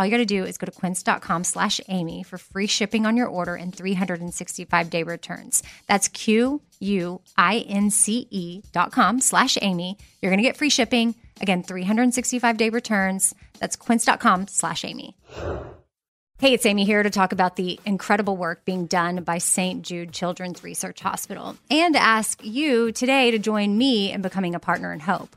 all 0.00 0.06
you 0.06 0.10
got 0.10 0.16
to 0.16 0.24
do 0.24 0.46
is 0.46 0.56
go 0.56 0.64
to 0.64 0.72
quince.com 0.72 1.44
slash 1.44 1.78
Amy 1.88 2.22
for 2.22 2.38
free 2.38 2.66
shipping 2.66 3.04
on 3.04 3.18
your 3.18 3.26
order 3.26 3.54
and 3.54 3.74
365 3.74 4.88
day 4.88 5.02
returns. 5.02 5.62
That's 5.86 6.08
Q 6.08 6.62
U 6.80 7.20
I 7.36 7.58
N 7.68 7.90
C 7.90 8.26
E 8.30 8.62
dot 8.72 8.92
com 8.92 9.20
slash 9.20 9.58
Amy. 9.60 9.98
You're 10.22 10.30
going 10.30 10.38
to 10.38 10.48
get 10.48 10.56
free 10.56 10.70
shipping. 10.70 11.14
Again, 11.42 11.62
365 11.62 12.56
day 12.56 12.70
returns. 12.70 13.34
That's 13.58 13.76
quince.com 13.76 14.48
slash 14.48 14.86
Amy. 14.86 15.18
Hey, 16.38 16.54
it's 16.54 16.64
Amy 16.64 16.86
here 16.86 17.02
to 17.02 17.10
talk 17.10 17.32
about 17.32 17.56
the 17.56 17.78
incredible 17.84 18.34
work 18.34 18.64
being 18.64 18.86
done 18.86 19.22
by 19.24 19.36
St. 19.36 19.82
Jude 19.82 20.14
Children's 20.14 20.64
Research 20.64 21.00
Hospital 21.00 21.58
and 21.68 21.94
ask 21.94 22.42
you 22.42 22.90
today 22.92 23.32
to 23.32 23.38
join 23.38 23.76
me 23.76 24.10
in 24.10 24.22
becoming 24.22 24.54
a 24.54 24.60
partner 24.60 24.94
in 24.94 25.00
hope. 25.00 25.36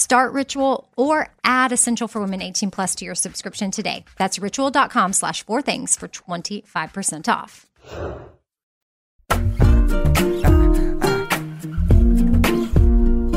Start 0.00 0.32
Ritual 0.32 0.88
or 0.96 1.28
add 1.44 1.72
Essential 1.72 2.08
for 2.08 2.22
Women 2.22 2.40
18 2.40 2.70
Plus 2.70 2.94
to 2.94 3.04
your 3.04 3.14
subscription 3.14 3.70
today. 3.70 4.06
That's 4.16 4.38
ritual.com 4.38 5.12
slash 5.12 5.42
four 5.44 5.60
things 5.60 5.94
for 5.94 6.08
25% 6.08 7.28
off. 7.28 7.66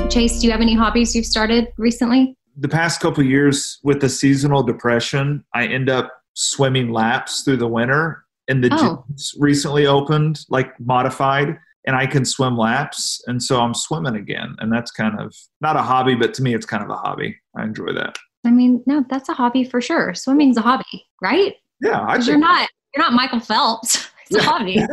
Chase, 0.10 0.40
do 0.40 0.48
you 0.48 0.52
have 0.54 0.62
any 0.62 0.74
hobbies 0.74 1.14
you've 1.14 1.26
started 1.26 1.68
recently? 1.78 2.38
The 2.56 2.70
past 2.70 3.02
couple 3.02 3.26
years 3.26 3.80
with 3.84 4.00
the 4.00 4.08
seasonal 4.08 4.64
depression, 4.64 5.44
I 5.54 5.68
end 5.68 5.90
up 5.90 6.14
swimming 6.34 6.94
laps 6.94 7.42
through 7.42 7.58
the 7.58 7.68
winter 7.68 8.24
and 8.48 8.64
the 8.64 8.70
oh. 8.72 9.04
gyms 9.12 9.36
recently 9.38 9.86
opened, 9.86 10.46
like 10.48 10.80
modified 10.80 11.58
and 11.86 11.96
I 11.96 12.06
can 12.06 12.26
swim 12.26 12.58
laps. 12.58 13.22
And 13.28 13.42
so 13.42 13.60
I'm 13.60 13.74
swimming 13.74 14.16
again. 14.16 14.56
And 14.60 14.72
that's 14.72 14.92
kind 14.92 15.20
of 15.20 15.36
not 15.62 15.76
a 15.76 15.82
hobby, 15.82 16.16
but 16.16 16.34
to 16.36 16.44
me, 16.44 16.54
it's 16.54 16.66
kind 16.66 16.84
of 16.84 16.90
a 16.90 16.96
hobby. 16.96 17.38
I 17.56 17.64
enjoy 17.64 17.94
that. 17.94 18.18
I 18.46 18.52
mean, 18.52 18.84
no, 18.86 19.06
that's 19.10 19.30
a 19.30 19.34
hobby 19.34 19.64
for 19.64 19.82
sure. 19.82 20.14
Swimming's 20.14 20.58
a 20.58 20.62
hobby, 20.62 21.06
right? 21.22 21.56
Yeah. 21.82 22.06
Because 22.06 22.28
you're 22.28 22.38
not, 22.38 22.70
you're 22.94 23.04
not 23.04 23.14
Michael 23.14 23.40
Phelps. 23.40 24.10
It's 24.32 24.40
a 24.40 24.44
hobby. 24.50 24.78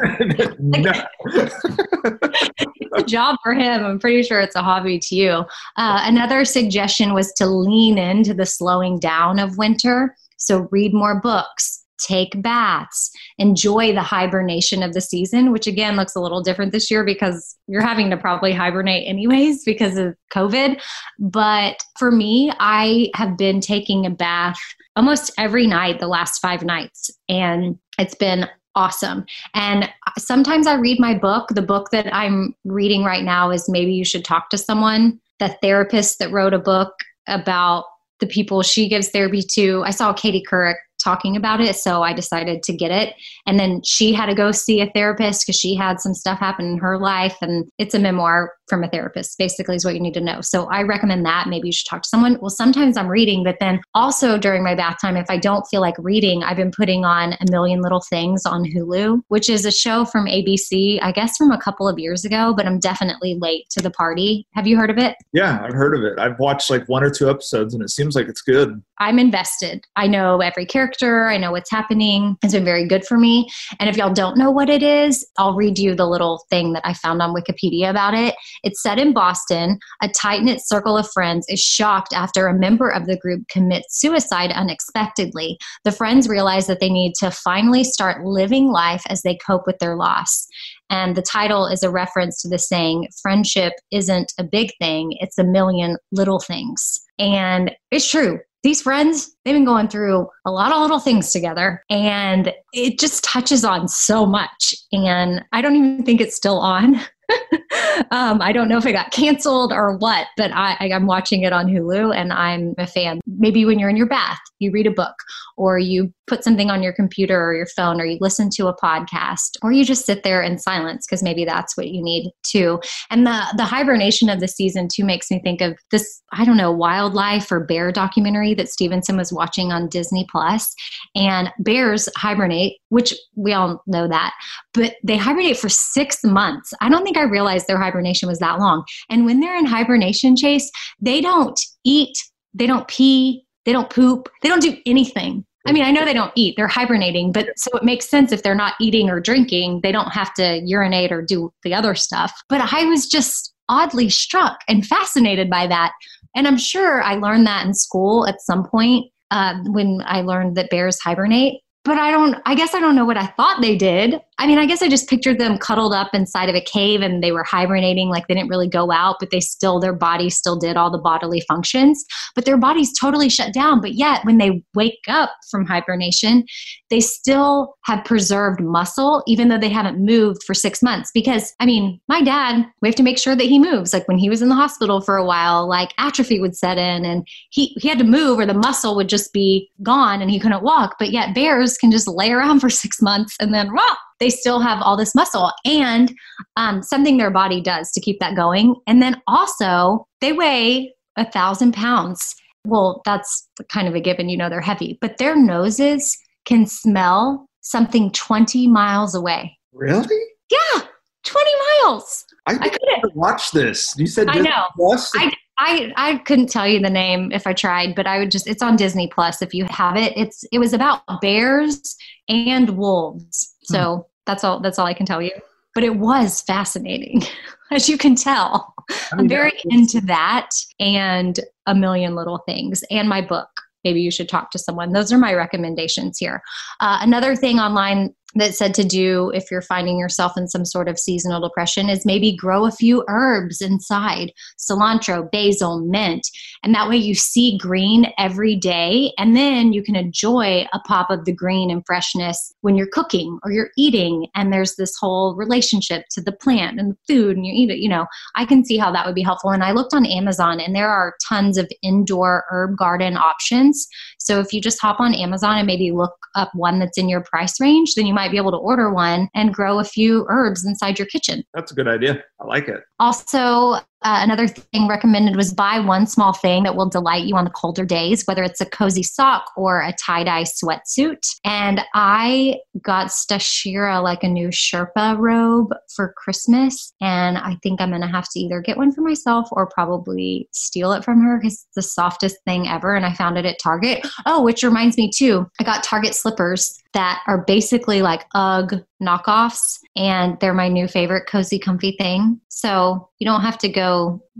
it's 2.80 2.90
a 2.92 3.02
job 3.04 3.36
for 3.44 3.54
him. 3.54 3.84
I'm 3.84 4.00
pretty 4.00 4.24
sure 4.24 4.40
it's 4.40 4.56
a 4.56 4.62
hobby 4.62 4.98
to 4.98 5.14
you. 5.14 5.30
Uh, 5.76 6.00
another 6.02 6.44
suggestion 6.44 7.14
was 7.14 7.32
to 7.34 7.46
lean 7.46 7.96
into 7.96 8.34
the 8.34 8.44
slowing 8.44 8.98
down 8.98 9.38
of 9.38 9.56
winter. 9.56 10.16
So 10.36 10.66
read 10.72 10.92
more 10.92 11.20
books, 11.20 11.79
take 12.06 12.40
baths, 12.42 13.10
enjoy 13.38 13.92
the 13.92 14.02
hibernation 14.02 14.82
of 14.82 14.92
the 14.92 15.00
season, 15.00 15.52
which 15.52 15.66
again 15.66 15.96
looks 15.96 16.14
a 16.14 16.20
little 16.20 16.42
different 16.42 16.72
this 16.72 16.90
year 16.90 17.04
because 17.04 17.56
you're 17.66 17.82
having 17.82 18.10
to 18.10 18.16
probably 18.16 18.52
hibernate 18.52 19.06
anyways 19.06 19.64
because 19.64 19.96
of 19.96 20.14
COVID. 20.32 20.80
But 21.18 21.76
for 21.98 22.10
me, 22.10 22.52
I 22.58 23.10
have 23.14 23.36
been 23.36 23.60
taking 23.60 24.06
a 24.06 24.10
bath 24.10 24.58
almost 24.96 25.32
every 25.38 25.66
night 25.66 26.00
the 26.00 26.08
last 26.08 26.40
five 26.40 26.64
nights, 26.64 27.10
and 27.28 27.78
it's 27.98 28.14
been 28.14 28.46
awesome. 28.74 29.24
And 29.54 29.88
sometimes 30.18 30.66
I 30.66 30.74
read 30.74 31.00
my 31.00 31.14
book. 31.14 31.48
The 31.50 31.62
book 31.62 31.90
that 31.90 32.14
I'm 32.14 32.54
reading 32.64 33.04
right 33.04 33.24
now 33.24 33.50
is 33.50 33.68
Maybe 33.68 33.92
You 33.92 34.04
Should 34.04 34.24
Talk 34.24 34.50
to 34.50 34.58
Someone, 34.58 35.20
the 35.38 35.56
therapist 35.62 36.18
that 36.18 36.30
wrote 36.30 36.54
a 36.54 36.58
book 36.58 36.92
about 37.26 37.84
the 38.20 38.26
people 38.26 38.62
she 38.62 38.88
gives 38.88 39.08
therapy 39.08 39.42
to. 39.54 39.82
I 39.84 39.90
saw 39.90 40.12
Katie 40.12 40.44
Couric 40.48 40.76
talking 41.02 41.36
about 41.36 41.60
it. 41.60 41.76
So 41.76 42.02
I 42.02 42.12
decided 42.12 42.62
to 42.64 42.72
get 42.72 42.90
it. 42.90 43.14
And 43.46 43.58
then 43.58 43.82
she 43.82 44.12
had 44.12 44.26
to 44.26 44.34
go 44.34 44.52
see 44.52 44.80
a 44.80 44.90
therapist 44.90 45.46
because 45.46 45.58
she 45.58 45.74
had 45.74 46.00
some 46.00 46.14
stuff 46.14 46.38
happen 46.38 46.66
in 46.66 46.78
her 46.78 46.98
life. 46.98 47.36
And 47.40 47.70
it's 47.78 47.94
a 47.94 47.98
memoir 47.98 48.52
from 48.70 48.82
a 48.82 48.88
therapist, 48.88 49.36
basically, 49.36 49.76
is 49.76 49.84
what 49.84 49.94
you 49.94 50.00
need 50.00 50.14
to 50.14 50.20
know. 50.20 50.40
So 50.40 50.66
I 50.70 50.82
recommend 50.82 51.26
that. 51.26 51.48
Maybe 51.48 51.68
you 51.68 51.72
should 51.72 51.86
talk 51.86 52.02
to 52.02 52.08
someone. 52.08 52.38
Well, 52.40 52.48
sometimes 52.48 52.96
I'm 52.96 53.08
reading, 53.08 53.44
but 53.44 53.56
then 53.60 53.80
also 53.94 54.38
during 54.38 54.64
my 54.64 54.74
bath 54.74 54.96
time, 55.02 55.16
if 55.16 55.26
I 55.28 55.36
don't 55.36 55.66
feel 55.70 55.82
like 55.82 55.96
reading, 55.98 56.42
I've 56.42 56.56
been 56.56 56.70
putting 56.70 57.04
on 57.04 57.34
A 57.34 57.50
Million 57.50 57.82
Little 57.82 58.02
Things 58.08 58.46
on 58.46 58.64
Hulu, 58.64 59.20
which 59.28 59.50
is 59.50 59.66
a 59.66 59.72
show 59.72 60.06
from 60.06 60.26
ABC, 60.26 60.98
I 61.02 61.12
guess 61.12 61.36
from 61.36 61.50
a 61.50 61.60
couple 61.60 61.86
of 61.88 61.98
years 61.98 62.24
ago, 62.24 62.54
but 62.56 62.66
I'm 62.66 62.78
definitely 62.78 63.36
late 63.40 63.66
to 63.72 63.82
the 63.82 63.90
party. 63.90 64.46
Have 64.54 64.66
you 64.66 64.78
heard 64.78 64.90
of 64.90 64.96
it? 64.96 65.16
Yeah, 65.32 65.60
I've 65.62 65.74
heard 65.74 65.96
of 65.96 66.04
it. 66.04 66.18
I've 66.18 66.38
watched 66.38 66.70
like 66.70 66.88
one 66.88 67.02
or 67.02 67.10
two 67.10 67.28
episodes 67.28 67.74
and 67.74 67.82
it 67.82 67.90
seems 67.90 68.14
like 68.14 68.28
it's 68.28 68.42
good. 68.42 68.80
I'm 68.98 69.18
invested. 69.18 69.84
I 69.96 70.06
know 70.06 70.40
every 70.40 70.66
character, 70.66 71.26
I 71.26 71.38
know 71.38 71.52
what's 71.52 71.70
happening. 71.70 72.36
It's 72.42 72.52
been 72.52 72.64
very 72.64 72.86
good 72.86 73.04
for 73.04 73.18
me. 73.18 73.48
And 73.78 73.88
if 73.88 73.96
y'all 73.96 74.12
don't 74.12 74.36
know 74.36 74.50
what 74.50 74.68
it 74.68 74.82
is, 74.82 75.26
I'll 75.38 75.54
read 75.54 75.78
you 75.78 75.94
the 75.94 76.06
little 76.06 76.44
thing 76.50 76.74
that 76.74 76.86
I 76.86 76.92
found 76.92 77.22
on 77.22 77.34
Wikipedia 77.34 77.88
about 77.88 78.14
it. 78.14 78.34
It's 78.62 78.82
set 78.82 78.98
in 78.98 79.12
Boston. 79.12 79.78
A 80.02 80.08
tight 80.08 80.42
knit 80.42 80.60
circle 80.64 80.96
of 80.96 81.10
friends 81.10 81.46
is 81.48 81.60
shocked 81.60 82.12
after 82.12 82.46
a 82.46 82.58
member 82.58 82.88
of 82.90 83.06
the 83.06 83.16
group 83.16 83.48
commits 83.48 84.00
suicide 84.00 84.52
unexpectedly. 84.52 85.58
The 85.84 85.92
friends 85.92 86.28
realize 86.28 86.66
that 86.66 86.80
they 86.80 86.90
need 86.90 87.14
to 87.20 87.30
finally 87.30 87.84
start 87.84 88.24
living 88.24 88.68
life 88.68 89.02
as 89.08 89.22
they 89.22 89.38
cope 89.46 89.66
with 89.66 89.78
their 89.78 89.96
loss. 89.96 90.46
And 90.90 91.16
the 91.16 91.22
title 91.22 91.66
is 91.66 91.82
a 91.82 91.90
reference 91.90 92.42
to 92.42 92.48
the 92.48 92.58
saying, 92.58 93.08
friendship 93.22 93.74
isn't 93.92 94.32
a 94.38 94.44
big 94.44 94.70
thing, 94.80 95.16
it's 95.20 95.38
a 95.38 95.44
million 95.44 95.96
little 96.10 96.40
things. 96.40 97.00
And 97.18 97.70
it's 97.90 98.10
true 98.10 98.40
these 98.62 98.82
friends, 98.82 99.34
they've 99.44 99.54
been 99.54 99.64
going 99.64 99.88
through 99.88 100.28
a 100.44 100.50
lot 100.50 100.72
of 100.72 100.82
little 100.82 101.00
things 101.00 101.32
together 101.32 101.82
and 101.88 102.52
it 102.72 102.98
just 102.98 103.24
touches 103.24 103.64
on 103.64 103.88
so 103.88 104.26
much. 104.26 104.74
And 104.92 105.42
I 105.52 105.62
don't 105.62 105.76
even 105.76 106.04
think 106.04 106.20
it's 106.20 106.36
still 106.36 106.58
on. 106.58 107.00
um, 108.10 108.40
I 108.40 108.52
don't 108.52 108.68
know 108.68 108.78
if 108.78 108.86
it 108.86 108.92
got 108.92 109.10
canceled 109.10 109.72
or 109.72 109.96
what, 109.98 110.26
but 110.36 110.50
I, 110.52 110.76
I'm 110.92 111.06
watching 111.06 111.42
it 111.42 111.52
on 111.52 111.66
Hulu 111.66 112.14
and 112.14 112.32
I'm 112.32 112.74
a 112.78 112.86
fan. 112.86 113.20
Maybe 113.26 113.64
when 113.64 113.78
you're 113.78 113.90
in 113.90 113.96
your 113.96 114.08
bath, 114.08 114.40
you 114.58 114.70
read 114.70 114.86
a 114.86 114.90
book 114.90 115.14
or 115.56 115.78
you 115.78 116.12
put 116.26 116.44
something 116.44 116.70
on 116.70 116.82
your 116.82 116.92
computer 116.92 117.42
or 117.42 117.54
your 117.54 117.66
phone 117.66 118.00
or 118.00 118.04
you 118.04 118.16
listen 118.20 118.48
to 118.48 118.68
a 118.68 118.76
podcast 118.76 119.56
or 119.62 119.72
you 119.72 119.84
just 119.84 120.06
sit 120.06 120.22
there 120.22 120.40
in 120.40 120.58
silence 120.58 121.04
because 121.06 121.22
maybe 121.22 121.44
that's 121.44 121.76
what 121.76 121.88
you 121.88 122.02
need 122.02 122.30
too. 122.44 122.80
And 123.10 123.26
the 123.26 123.42
the 123.56 123.64
hibernation 123.64 124.28
of 124.28 124.38
the 124.38 124.46
season 124.46 124.88
too 124.92 125.04
makes 125.04 125.30
me 125.30 125.40
think 125.42 125.60
of 125.60 125.76
this 125.90 126.22
I 126.32 126.44
don't 126.44 126.56
know 126.56 126.70
wildlife 126.70 127.50
or 127.50 127.64
bear 127.64 127.90
documentary 127.90 128.54
that 128.54 128.68
Stevenson 128.68 129.16
was 129.16 129.32
watching 129.32 129.72
on 129.72 129.88
Disney 129.88 130.26
Plus. 130.30 130.72
And 131.16 131.50
bears 131.58 132.08
hibernate 132.16 132.74
which 132.90 133.12
we 133.34 133.52
all 133.52 133.82
know 133.86 134.06
that 134.08 134.32
but 134.72 134.94
they 135.02 135.16
hibernate 135.16 135.56
for 135.56 135.68
6 135.68 136.24
months. 136.24 136.72
I 136.80 136.88
don't 136.88 137.02
think 137.02 137.16
I 137.20 137.24
realized 137.24 137.66
their 137.66 137.80
hibernation 137.80 138.28
was 138.28 138.38
that 138.38 138.58
long. 138.58 138.84
And 139.08 139.24
when 139.24 139.40
they're 139.40 139.58
in 139.58 139.66
hibernation 139.66 140.36
chase, 140.36 140.70
they 141.00 141.20
don't 141.20 141.58
eat, 141.84 142.16
they 142.54 142.66
don't 142.66 142.88
pee, 142.88 143.44
they 143.64 143.72
don't 143.72 143.90
poop, 143.90 144.28
they 144.42 144.48
don't 144.48 144.62
do 144.62 144.76
anything. 144.86 145.44
I 145.66 145.72
mean, 145.72 145.84
I 145.84 145.90
know 145.90 146.04
they 146.04 146.14
don't 146.14 146.32
eat, 146.36 146.56
they're 146.56 146.66
hibernating, 146.66 147.32
but 147.32 147.46
so 147.56 147.76
it 147.76 147.84
makes 147.84 148.08
sense 148.08 148.32
if 148.32 148.42
they're 148.42 148.54
not 148.54 148.74
eating 148.80 149.10
or 149.10 149.20
drinking, 149.20 149.80
they 149.82 149.92
don't 149.92 150.08
have 150.08 150.32
to 150.34 150.62
urinate 150.64 151.12
or 151.12 151.20
do 151.20 151.52
the 151.64 151.74
other 151.74 151.94
stuff. 151.94 152.32
But 152.48 152.72
I 152.72 152.84
was 152.86 153.06
just 153.06 153.52
oddly 153.68 154.08
struck 154.08 154.60
and 154.68 154.86
fascinated 154.86 155.50
by 155.50 155.66
that. 155.66 155.92
And 156.34 156.46
I'm 156.46 156.58
sure 156.58 157.02
I 157.02 157.14
learned 157.14 157.46
that 157.46 157.66
in 157.66 157.74
school 157.74 158.26
at 158.26 158.40
some 158.40 158.66
point 158.66 159.06
uh, 159.30 159.54
when 159.66 160.02
I 160.04 160.22
learned 160.22 160.56
that 160.56 160.70
bears 160.70 160.98
hibernate. 161.00 161.60
But 161.82 161.96
I 161.96 162.10
don't, 162.10 162.36
I 162.44 162.54
guess 162.54 162.74
I 162.74 162.80
don't 162.80 162.94
know 162.94 163.06
what 163.06 163.16
I 163.16 163.26
thought 163.26 163.62
they 163.62 163.74
did. 163.74 164.20
I 164.38 164.46
mean, 164.46 164.58
I 164.58 164.66
guess 164.66 164.82
I 164.82 164.88
just 164.88 165.08
pictured 165.08 165.38
them 165.38 165.58
cuddled 165.58 165.94
up 165.94 166.14
inside 166.14 166.48
of 166.48 166.54
a 166.54 166.60
cave 166.60 167.00
and 167.00 167.22
they 167.22 167.32
were 167.32 167.44
hibernating, 167.44 168.08
like 168.08 168.26
they 168.26 168.34
didn't 168.34 168.48
really 168.48 168.68
go 168.68 168.90
out, 168.90 169.16
but 169.20 169.30
they 169.30 169.40
still, 169.40 169.80
their 169.80 169.92
body 169.92 170.30
still 170.30 170.58
did 170.58 170.76
all 170.76 170.90
the 170.90 170.98
bodily 170.98 171.42
functions, 171.48 172.04
but 172.34 172.44
their 172.44 172.56
bodies 172.56 172.98
totally 172.98 173.28
shut 173.28 173.52
down. 173.52 173.80
But 173.80 173.94
yet, 173.94 174.24
when 174.24 174.38
they 174.38 174.62
wake 174.74 175.00
up 175.08 175.30
from 175.50 175.66
hibernation, 175.66 176.44
they 176.88 177.00
still 177.00 177.76
have 177.84 178.04
preserved 178.04 178.60
muscle, 178.60 179.22
even 179.26 179.48
though 179.48 179.58
they 179.58 179.68
haven't 179.68 180.04
moved 180.04 180.42
for 180.44 180.54
six 180.54 180.82
months. 180.82 181.10
Because, 181.12 181.54
I 181.60 181.66
mean, 181.66 182.00
my 182.08 182.22
dad, 182.22 182.66
we 182.80 182.88
have 182.88 182.96
to 182.96 183.02
make 183.02 183.18
sure 183.18 183.36
that 183.36 183.44
he 183.44 183.58
moves. 183.58 183.92
Like 183.92 184.08
when 184.08 184.18
he 184.18 184.30
was 184.30 184.42
in 184.42 184.48
the 184.48 184.54
hospital 184.54 185.00
for 185.00 185.16
a 185.16 185.24
while, 185.24 185.68
like 185.68 185.92
atrophy 185.98 186.40
would 186.40 186.56
set 186.56 186.78
in 186.78 187.04
and 187.04 187.26
he, 187.50 187.74
he 187.78 187.88
had 187.88 187.98
to 187.98 188.04
move 188.04 188.38
or 188.38 188.46
the 188.46 188.54
muscle 188.54 188.96
would 188.96 189.08
just 189.08 189.32
be 189.34 189.70
gone 189.82 190.22
and 190.22 190.30
he 190.30 190.40
couldn't 190.40 190.62
walk. 190.62 190.96
But 190.98 191.10
yet, 191.10 191.34
bears 191.34 191.69
can 191.78 191.90
just 191.90 192.08
lay 192.08 192.32
around 192.32 192.60
for 192.60 192.70
six 192.70 193.00
months 193.02 193.36
and 193.40 193.52
then, 193.52 193.70
rah, 193.70 193.96
they 194.18 194.30
still 194.30 194.60
have 194.60 194.82
all 194.82 194.96
this 194.96 195.14
muscle 195.14 195.50
and 195.64 196.12
um, 196.56 196.82
something 196.82 197.16
their 197.16 197.30
body 197.30 197.60
does 197.60 197.90
to 197.92 198.00
keep 198.00 198.18
that 198.20 198.36
going. 198.36 198.74
And 198.86 199.02
then 199.02 199.20
also, 199.26 200.06
they 200.20 200.32
weigh 200.32 200.94
a 201.16 201.30
thousand 201.30 201.72
pounds 201.72 202.34
well, 202.64 203.00
that's 203.04 203.48
kind 203.68 203.88
of 203.88 203.94
a 203.94 204.00
given, 204.00 204.28
you 204.28 204.36
know, 204.36 204.48
they're 204.48 204.60
heavy, 204.60 204.98
but 205.00 205.18
their 205.18 205.36
noses 205.36 206.16
can 206.44 206.66
smell 206.66 207.48
something 207.60 208.10
20 208.12 208.68
miles 208.68 209.14
away. 209.14 209.56
Really? 209.72 210.18
Yeah, 210.50 210.82
20 211.24 211.50
miles. 211.84 212.24
I, 212.46 212.52
I 212.54 212.68
couldn't 212.68 213.16
watch 213.16 213.50
this. 213.52 213.94
You 213.98 214.06
said 214.06 214.28
I 214.28 214.40
know. 214.40 214.64
Plus? 214.76 215.10
I, 215.14 215.32
I, 215.62 215.92
I 215.96 216.16
couldn't 216.18 216.48
tell 216.48 216.66
you 216.66 216.80
the 216.80 216.88
name 216.88 217.30
if 217.32 217.46
I 217.46 217.52
tried, 217.52 217.94
but 217.94 218.06
I 218.06 218.18
would 218.18 218.30
just 218.30 218.46
it's 218.46 218.62
on 218.62 218.76
Disney 218.76 219.08
Plus 219.08 219.42
if 219.42 219.52
you 219.52 219.66
have 219.68 219.96
it. 219.96 220.14
It's 220.16 220.42
it 220.52 220.58
was 220.58 220.72
about 220.72 221.02
bears 221.20 221.96
and 222.28 222.70
wolves. 222.78 223.54
So 223.64 223.96
hmm. 223.96 224.00
that's 224.24 224.42
all 224.42 224.60
that's 224.60 224.78
all 224.78 224.86
I 224.86 224.94
can 224.94 225.04
tell 225.04 225.20
you. 225.20 225.32
But 225.74 225.84
it 225.84 225.96
was 225.96 226.40
fascinating, 226.40 227.22
as 227.70 227.88
you 227.90 227.98
can 227.98 228.16
tell. 228.16 228.74
I 229.12 229.20
am 229.20 229.28
very 229.28 229.52
into 229.66 230.00
that 230.06 230.50
and 230.80 231.38
a 231.66 231.74
million 231.74 232.16
little 232.16 232.38
things 232.38 232.82
and 232.90 233.08
my 233.08 233.20
book 233.20 233.48
maybe 233.84 234.00
you 234.00 234.10
should 234.10 234.28
talk 234.28 234.50
to 234.50 234.58
someone. 234.58 234.92
Those 234.92 235.12
are 235.12 235.18
my 235.18 235.34
recommendations 235.34 236.18
here. 236.18 236.42
Uh, 236.80 236.98
another 237.00 237.34
thing 237.34 237.58
online 237.58 238.14
that 238.34 238.54
said 238.54 238.74
to 238.74 238.84
do 238.84 239.30
if 239.34 239.50
you're 239.50 239.62
finding 239.62 239.98
yourself 239.98 240.36
in 240.36 240.48
some 240.48 240.64
sort 240.64 240.88
of 240.88 240.98
seasonal 240.98 241.40
depression 241.40 241.88
is 241.88 242.06
maybe 242.06 242.36
grow 242.36 242.64
a 242.64 242.70
few 242.70 243.04
herbs 243.08 243.60
inside 243.60 244.32
cilantro, 244.58 245.30
basil, 245.30 245.80
mint. 245.80 246.26
And 246.62 246.74
that 246.74 246.88
way 246.88 246.96
you 246.96 247.14
see 247.14 247.58
green 247.58 248.12
every 248.18 248.54
day. 248.54 249.12
And 249.18 249.36
then 249.36 249.72
you 249.72 249.82
can 249.82 249.96
enjoy 249.96 250.66
a 250.72 250.78
pop 250.80 251.10
of 251.10 251.24
the 251.24 251.32
green 251.32 251.70
and 251.70 251.82
freshness 251.86 252.54
when 252.60 252.76
you're 252.76 252.86
cooking 252.92 253.38
or 253.42 253.50
you're 253.50 253.70
eating. 253.76 254.28
And 254.34 254.52
there's 254.52 254.76
this 254.76 254.94
whole 254.98 255.34
relationship 255.34 256.04
to 256.12 256.20
the 256.20 256.32
plant 256.32 256.78
and 256.78 256.92
the 256.92 257.12
food 257.12 257.36
and 257.36 257.46
you 257.46 257.52
eat 257.54 257.70
it. 257.70 257.78
You 257.78 257.88
know, 257.88 258.06
I 258.36 258.44
can 258.44 258.64
see 258.64 258.76
how 258.76 258.92
that 258.92 259.06
would 259.06 259.14
be 259.14 259.22
helpful. 259.22 259.50
And 259.50 259.64
I 259.64 259.72
looked 259.72 259.94
on 259.94 260.06
Amazon 260.06 260.60
and 260.60 260.74
there 260.74 260.88
are 260.88 261.14
tons 261.26 261.58
of 261.58 261.70
indoor 261.82 262.44
herb 262.50 262.76
garden 262.76 263.16
options. 263.16 263.88
So 264.30 264.38
if 264.38 264.52
you 264.52 264.60
just 264.60 264.80
hop 264.80 265.00
on 265.00 265.12
Amazon 265.12 265.58
and 265.58 265.66
maybe 265.66 265.90
look 265.90 266.14
up 266.36 266.52
one 266.54 266.78
that's 266.78 266.96
in 266.96 267.08
your 267.08 267.20
price 267.20 267.60
range, 267.60 267.96
then 267.96 268.06
you 268.06 268.14
might 268.14 268.30
be 268.30 268.36
able 268.36 268.52
to 268.52 268.56
order 268.58 268.94
one 268.94 269.28
and 269.34 269.52
grow 269.52 269.80
a 269.80 269.84
few 269.84 270.24
herbs 270.28 270.64
inside 270.64 271.00
your 271.00 271.08
kitchen. 271.08 271.42
That's 271.52 271.72
a 271.72 271.74
good 271.74 271.88
idea. 271.88 272.22
I 272.40 272.44
like 272.44 272.68
it. 272.68 272.80
Also, 273.00 273.80
uh, 274.02 274.20
another 274.22 274.48
thing 274.48 274.88
recommended 274.88 275.36
was 275.36 275.52
buy 275.52 275.78
one 275.78 276.06
small 276.06 276.32
thing 276.32 276.62
that 276.62 276.74
will 276.74 276.88
delight 276.88 277.24
you 277.24 277.36
on 277.36 277.44
the 277.44 277.50
colder 277.50 277.84
days, 277.84 278.24
whether 278.24 278.42
it's 278.42 278.60
a 278.60 278.66
cozy 278.66 279.02
sock 279.02 279.44
or 279.56 279.80
a 279.80 279.92
tie 279.92 280.24
dye 280.24 280.44
sweatsuit. 280.44 281.26
And 281.44 281.82
I 281.94 282.56
got 282.82 283.08
Stashira 283.08 284.02
like 284.02 284.22
a 284.22 284.28
new 284.28 284.48
Sherpa 284.48 285.18
robe 285.18 285.72
for 285.94 286.14
Christmas. 286.16 286.94
And 287.00 287.36
I 287.36 287.56
think 287.62 287.80
I'm 287.80 287.90
going 287.90 288.00
to 288.00 288.06
have 288.06 288.28
to 288.30 288.40
either 288.40 288.60
get 288.60 288.76
one 288.76 288.92
for 288.92 289.02
myself 289.02 289.48
or 289.52 289.66
probably 289.66 290.48
steal 290.52 290.92
it 290.92 291.04
from 291.04 291.20
her 291.22 291.38
because 291.38 291.54
it's 291.54 291.74
the 291.74 291.82
softest 291.82 292.36
thing 292.46 292.68
ever. 292.68 292.94
And 292.94 293.04
I 293.04 293.12
found 293.12 293.36
it 293.36 293.44
at 293.44 293.58
Target. 293.62 294.06
Oh, 294.24 294.42
which 294.42 294.62
reminds 294.62 294.96
me 294.96 295.10
too, 295.14 295.46
I 295.60 295.64
got 295.64 295.84
Target 295.84 296.14
slippers 296.14 296.80
that 296.92 297.22
are 297.26 297.44
basically 297.44 298.02
like 298.02 298.24
UGG 298.34 298.84
knockoffs, 299.02 299.78
and 299.96 300.38
they're 300.40 300.54
my 300.54 300.68
new 300.68 300.88
favorite 300.88 301.26
cozy, 301.26 301.58
comfy 301.58 301.96
thing. 301.98 302.40
So 302.48 303.08
you 303.18 303.26
don't 303.26 303.42
have 303.42 303.58
to 303.58 303.68
go 303.68 303.89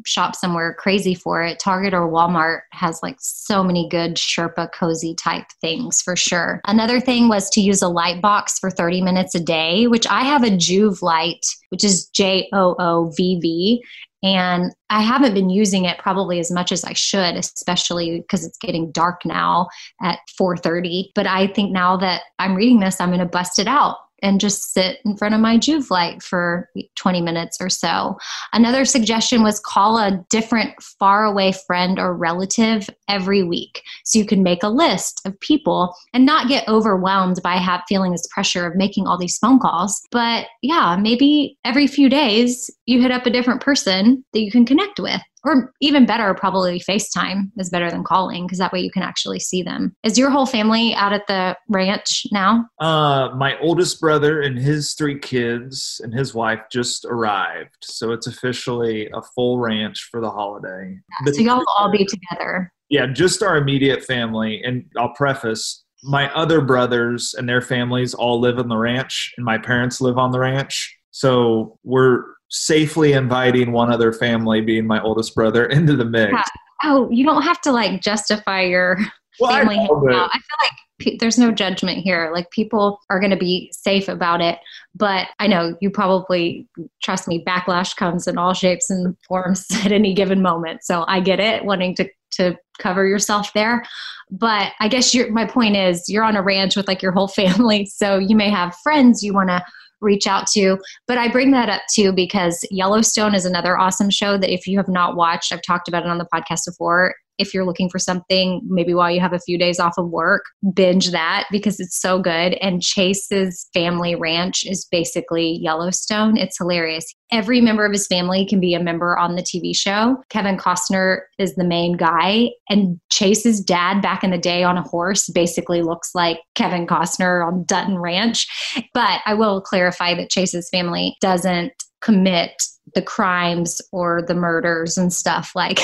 shop 0.06 0.34
somewhere 0.34 0.74
crazy 0.74 1.14
for 1.14 1.42
it. 1.42 1.58
Target 1.58 1.94
or 1.94 2.10
Walmart 2.10 2.60
has 2.72 3.00
like 3.02 3.16
so 3.18 3.62
many 3.62 3.88
good 3.88 4.16
Sherpa 4.16 4.72
cozy 4.72 5.14
type 5.14 5.46
things 5.60 6.00
for 6.02 6.16
sure. 6.16 6.60
Another 6.66 7.00
thing 7.00 7.28
was 7.28 7.50
to 7.50 7.60
use 7.60 7.82
a 7.82 7.88
light 7.88 8.20
box 8.20 8.58
for 8.58 8.70
30 8.70 9.02
minutes 9.02 9.34
a 9.34 9.40
day, 9.40 9.86
which 9.86 10.06
I 10.06 10.22
have 10.22 10.42
a 10.42 10.50
Joovv 10.50 11.02
light, 11.02 11.44
which 11.70 11.84
is 11.84 12.06
J 12.08 12.48
O 12.52 12.76
O 12.78 13.12
V 13.16 13.38
V 13.40 13.82
and 14.22 14.72
I 14.90 15.00
haven't 15.00 15.34
been 15.34 15.48
using 15.48 15.86
it 15.86 15.98
probably 15.98 16.40
as 16.40 16.50
much 16.50 16.72
as 16.72 16.84
I 16.84 16.92
should, 16.92 17.36
especially 17.36 18.20
because 18.20 18.44
it's 18.44 18.58
getting 18.58 18.92
dark 18.92 19.24
now 19.24 19.68
at 20.02 20.18
4:30. 20.38 21.10
But 21.14 21.26
I 21.26 21.46
think 21.46 21.72
now 21.72 21.96
that 21.98 22.22
I'm 22.38 22.54
reading 22.54 22.80
this, 22.80 23.00
I'm 23.00 23.08
going 23.08 23.20
to 23.20 23.26
bust 23.26 23.58
it 23.58 23.66
out 23.66 23.96
and 24.22 24.40
just 24.40 24.72
sit 24.72 24.98
in 25.04 25.16
front 25.16 25.34
of 25.34 25.40
my 25.40 25.56
Joovv 25.56 25.90
light 25.90 26.22
for 26.22 26.68
20 26.96 27.20
minutes 27.20 27.58
or 27.60 27.68
so. 27.68 28.16
Another 28.52 28.84
suggestion 28.84 29.42
was 29.42 29.60
call 29.60 29.98
a 29.98 30.24
different 30.30 30.74
faraway 30.98 31.52
friend 31.66 31.98
or 31.98 32.14
relative 32.14 32.88
every 33.08 33.42
week. 33.42 33.82
So 34.04 34.18
you 34.18 34.26
can 34.26 34.42
make 34.42 34.62
a 34.62 34.68
list 34.68 35.20
of 35.24 35.38
people 35.40 35.94
and 36.12 36.26
not 36.26 36.48
get 36.48 36.68
overwhelmed 36.68 37.40
by 37.42 37.56
have, 37.56 37.82
feeling 37.88 38.12
this 38.12 38.26
pressure 38.30 38.66
of 38.66 38.76
making 38.76 39.06
all 39.06 39.18
these 39.18 39.38
phone 39.38 39.58
calls. 39.58 40.00
But 40.10 40.46
yeah, 40.62 40.96
maybe 41.00 41.58
every 41.64 41.86
few 41.86 42.08
days 42.08 42.70
you 42.86 43.00
hit 43.00 43.10
up 43.10 43.26
a 43.26 43.30
different 43.30 43.62
person 43.62 44.24
that 44.32 44.40
you 44.40 44.50
can 44.50 44.66
connect 44.66 45.00
with 45.00 45.20
or 45.44 45.72
even 45.80 46.06
better, 46.06 46.32
probably 46.34 46.80
FaceTime 46.80 47.50
is 47.58 47.70
better 47.70 47.90
than 47.90 48.04
calling 48.04 48.46
because 48.46 48.58
that 48.58 48.72
way 48.72 48.80
you 48.80 48.90
can 48.90 49.02
actually 49.02 49.40
see 49.40 49.62
them. 49.62 49.94
Is 50.04 50.18
your 50.18 50.30
whole 50.30 50.46
family 50.46 50.94
out 50.94 51.12
at 51.12 51.26
the 51.26 51.56
ranch 51.68 52.26
now? 52.32 52.66
Uh, 52.78 53.30
my 53.36 53.58
oldest 53.60 54.00
brother 54.00 54.42
and 54.42 54.58
his 54.58 54.94
three 54.94 55.18
kids 55.18 56.00
and 56.04 56.12
his 56.12 56.34
wife 56.34 56.60
just 56.70 57.04
arrived, 57.04 57.76
so 57.82 58.12
it's 58.12 58.26
officially 58.26 59.08
a 59.14 59.22
full 59.34 59.58
ranch 59.58 60.08
for 60.10 60.20
the 60.20 60.30
holiday. 60.30 60.98
Yeah, 61.26 61.32
so 61.32 61.40
y'all 61.40 61.58
will 61.58 61.66
all 61.78 61.90
be 61.90 62.04
together. 62.04 62.72
Yeah, 62.88 63.06
just 63.06 63.42
our 63.42 63.56
immediate 63.56 64.04
family, 64.04 64.62
and 64.64 64.84
I'll 64.96 65.14
preface. 65.14 65.84
My 66.02 66.32
other 66.34 66.60
brothers 66.60 67.34
and 67.36 67.48
their 67.48 67.60
families 67.60 68.14
all 68.14 68.40
live 68.40 68.58
on 68.58 68.68
the 68.68 68.76
ranch, 68.76 69.32
and 69.36 69.44
my 69.44 69.58
parents 69.58 70.00
live 70.00 70.18
on 70.18 70.32
the 70.32 70.40
ranch. 70.40 70.96
So 71.10 71.78
we're 71.84 72.24
safely 72.50 73.12
inviting 73.12 73.72
one 73.72 73.92
other 73.92 74.12
family, 74.12 74.60
being 74.60 74.86
my 74.86 75.00
oldest 75.02 75.34
brother, 75.34 75.64
into 75.70 75.96
the 75.96 76.04
mix. 76.04 76.32
Yeah. 76.32 76.42
Oh, 76.82 77.10
you 77.10 77.24
don't 77.24 77.42
have 77.42 77.60
to 77.62 77.72
like 77.72 78.00
justify 78.02 78.62
your 78.62 78.98
well, 79.38 79.50
family. 79.50 79.76
I, 79.76 79.82
I 79.82 79.86
feel 79.86 80.58
like 80.62 80.72
p- 80.98 81.16
there's 81.18 81.38
no 81.38 81.50
judgment 81.50 81.98
here. 81.98 82.30
Like 82.32 82.50
people 82.50 83.00
are 83.10 83.20
going 83.20 83.30
to 83.30 83.36
be 83.36 83.70
safe 83.72 84.08
about 84.08 84.40
it. 84.40 84.58
But 84.94 85.28
I 85.38 85.46
know 85.46 85.76
you 85.80 85.90
probably 85.90 86.66
trust 87.02 87.28
me. 87.28 87.44
Backlash 87.44 87.96
comes 87.96 88.26
in 88.26 88.38
all 88.38 88.54
shapes 88.54 88.90
and 88.90 89.16
forms 89.28 89.66
at 89.84 89.92
any 89.92 90.14
given 90.14 90.42
moment. 90.42 90.84
So 90.84 91.04
I 91.06 91.20
get 91.20 91.40
it, 91.40 91.64
wanting 91.64 91.94
to 91.96 92.08
to 92.32 92.56
cover 92.78 93.06
yourself 93.06 93.52
there. 93.54 93.84
But 94.30 94.72
I 94.78 94.86
guess 94.86 95.14
my 95.30 95.44
point 95.44 95.76
is 95.76 96.08
you're 96.08 96.22
on 96.22 96.36
a 96.36 96.42
ranch 96.42 96.76
with 96.76 96.86
like 96.86 97.02
your 97.02 97.12
whole 97.12 97.28
family. 97.42 97.86
So 97.86 98.18
you 98.18 98.36
may 98.36 98.50
have 98.50 98.76
friends 98.82 99.22
you 99.22 99.34
want 99.34 99.50
to 99.50 99.64
reach 100.00 100.26
out 100.26 100.46
to. 100.48 100.78
But 101.06 101.18
I 101.18 101.28
bring 101.28 101.50
that 101.52 101.68
up 101.68 101.82
too 101.92 102.12
because 102.12 102.60
Yellowstone 102.70 103.34
is 103.34 103.44
another 103.44 103.78
awesome 103.78 104.10
show 104.10 104.38
that 104.38 104.52
if 104.52 104.66
you 104.66 104.76
have 104.78 104.88
not 104.88 105.16
watched, 105.16 105.52
I've 105.52 105.62
talked 105.62 105.88
about 105.88 106.04
it 106.04 106.08
on 106.08 106.18
the 106.18 106.28
podcast 106.32 106.66
before 106.66 107.14
if 107.40 107.54
you're 107.54 107.64
looking 107.64 107.88
for 107.88 107.98
something, 107.98 108.60
maybe 108.66 108.94
while 108.94 109.10
you 109.10 109.20
have 109.20 109.32
a 109.32 109.40
few 109.40 109.58
days 109.58 109.80
off 109.80 109.94
of 109.96 110.10
work, 110.10 110.44
binge 110.74 111.10
that 111.10 111.46
because 111.50 111.80
it's 111.80 112.00
so 112.00 112.20
good. 112.20 112.54
And 112.60 112.82
Chase's 112.82 113.68
family 113.72 114.14
ranch 114.14 114.64
is 114.64 114.86
basically 114.90 115.58
Yellowstone. 115.62 116.36
It's 116.36 116.58
hilarious. 116.58 117.04
Every 117.32 117.60
member 117.60 117.86
of 117.86 117.92
his 117.92 118.06
family 118.06 118.44
can 118.44 118.60
be 118.60 118.74
a 118.74 118.82
member 118.82 119.16
on 119.16 119.36
the 119.36 119.42
TV 119.42 119.74
show. 119.74 120.16
Kevin 120.30 120.56
Costner 120.56 121.20
is 121.38 121.54
the 121.54 121.64
main 121.64 121.96
guy, 121.96 122.50
and 122.68 122.98
Chase's 123.10 123.60
dad 123.60 124.02
back 124.02 124.24
in 124.24 124.30
the 124.30 124.38
day 124.38 124.64
on 124.64 124.76
a 124.76 124.82
horse 124.82 125.28
basically 125.28 125.82
looks 125.82 126.10
like 126.14 126.40
Kevin 126.56 126.86
Costner 126.86 127.46
on 127.46 127.64
Dutton 127.66 127.98
Ranch. 127.98 128.46
But 128.94 129.20
I 129.26 129.34
will 129.34 129.60
clarify 129.60 130.14
that 130.14 130.30
Chase's 130.30 130.68
family 130.70 131.16
doesn't 131.20 131.72
commit 132.00 132.62
the 132.94 133.02
crimes 133.02 133.80
or 133.92 134.22
the 134.26 134.34
murders 134.34 134.96
and 134.96 135.12
stuff 135.12 135.52
like 135.54 135.78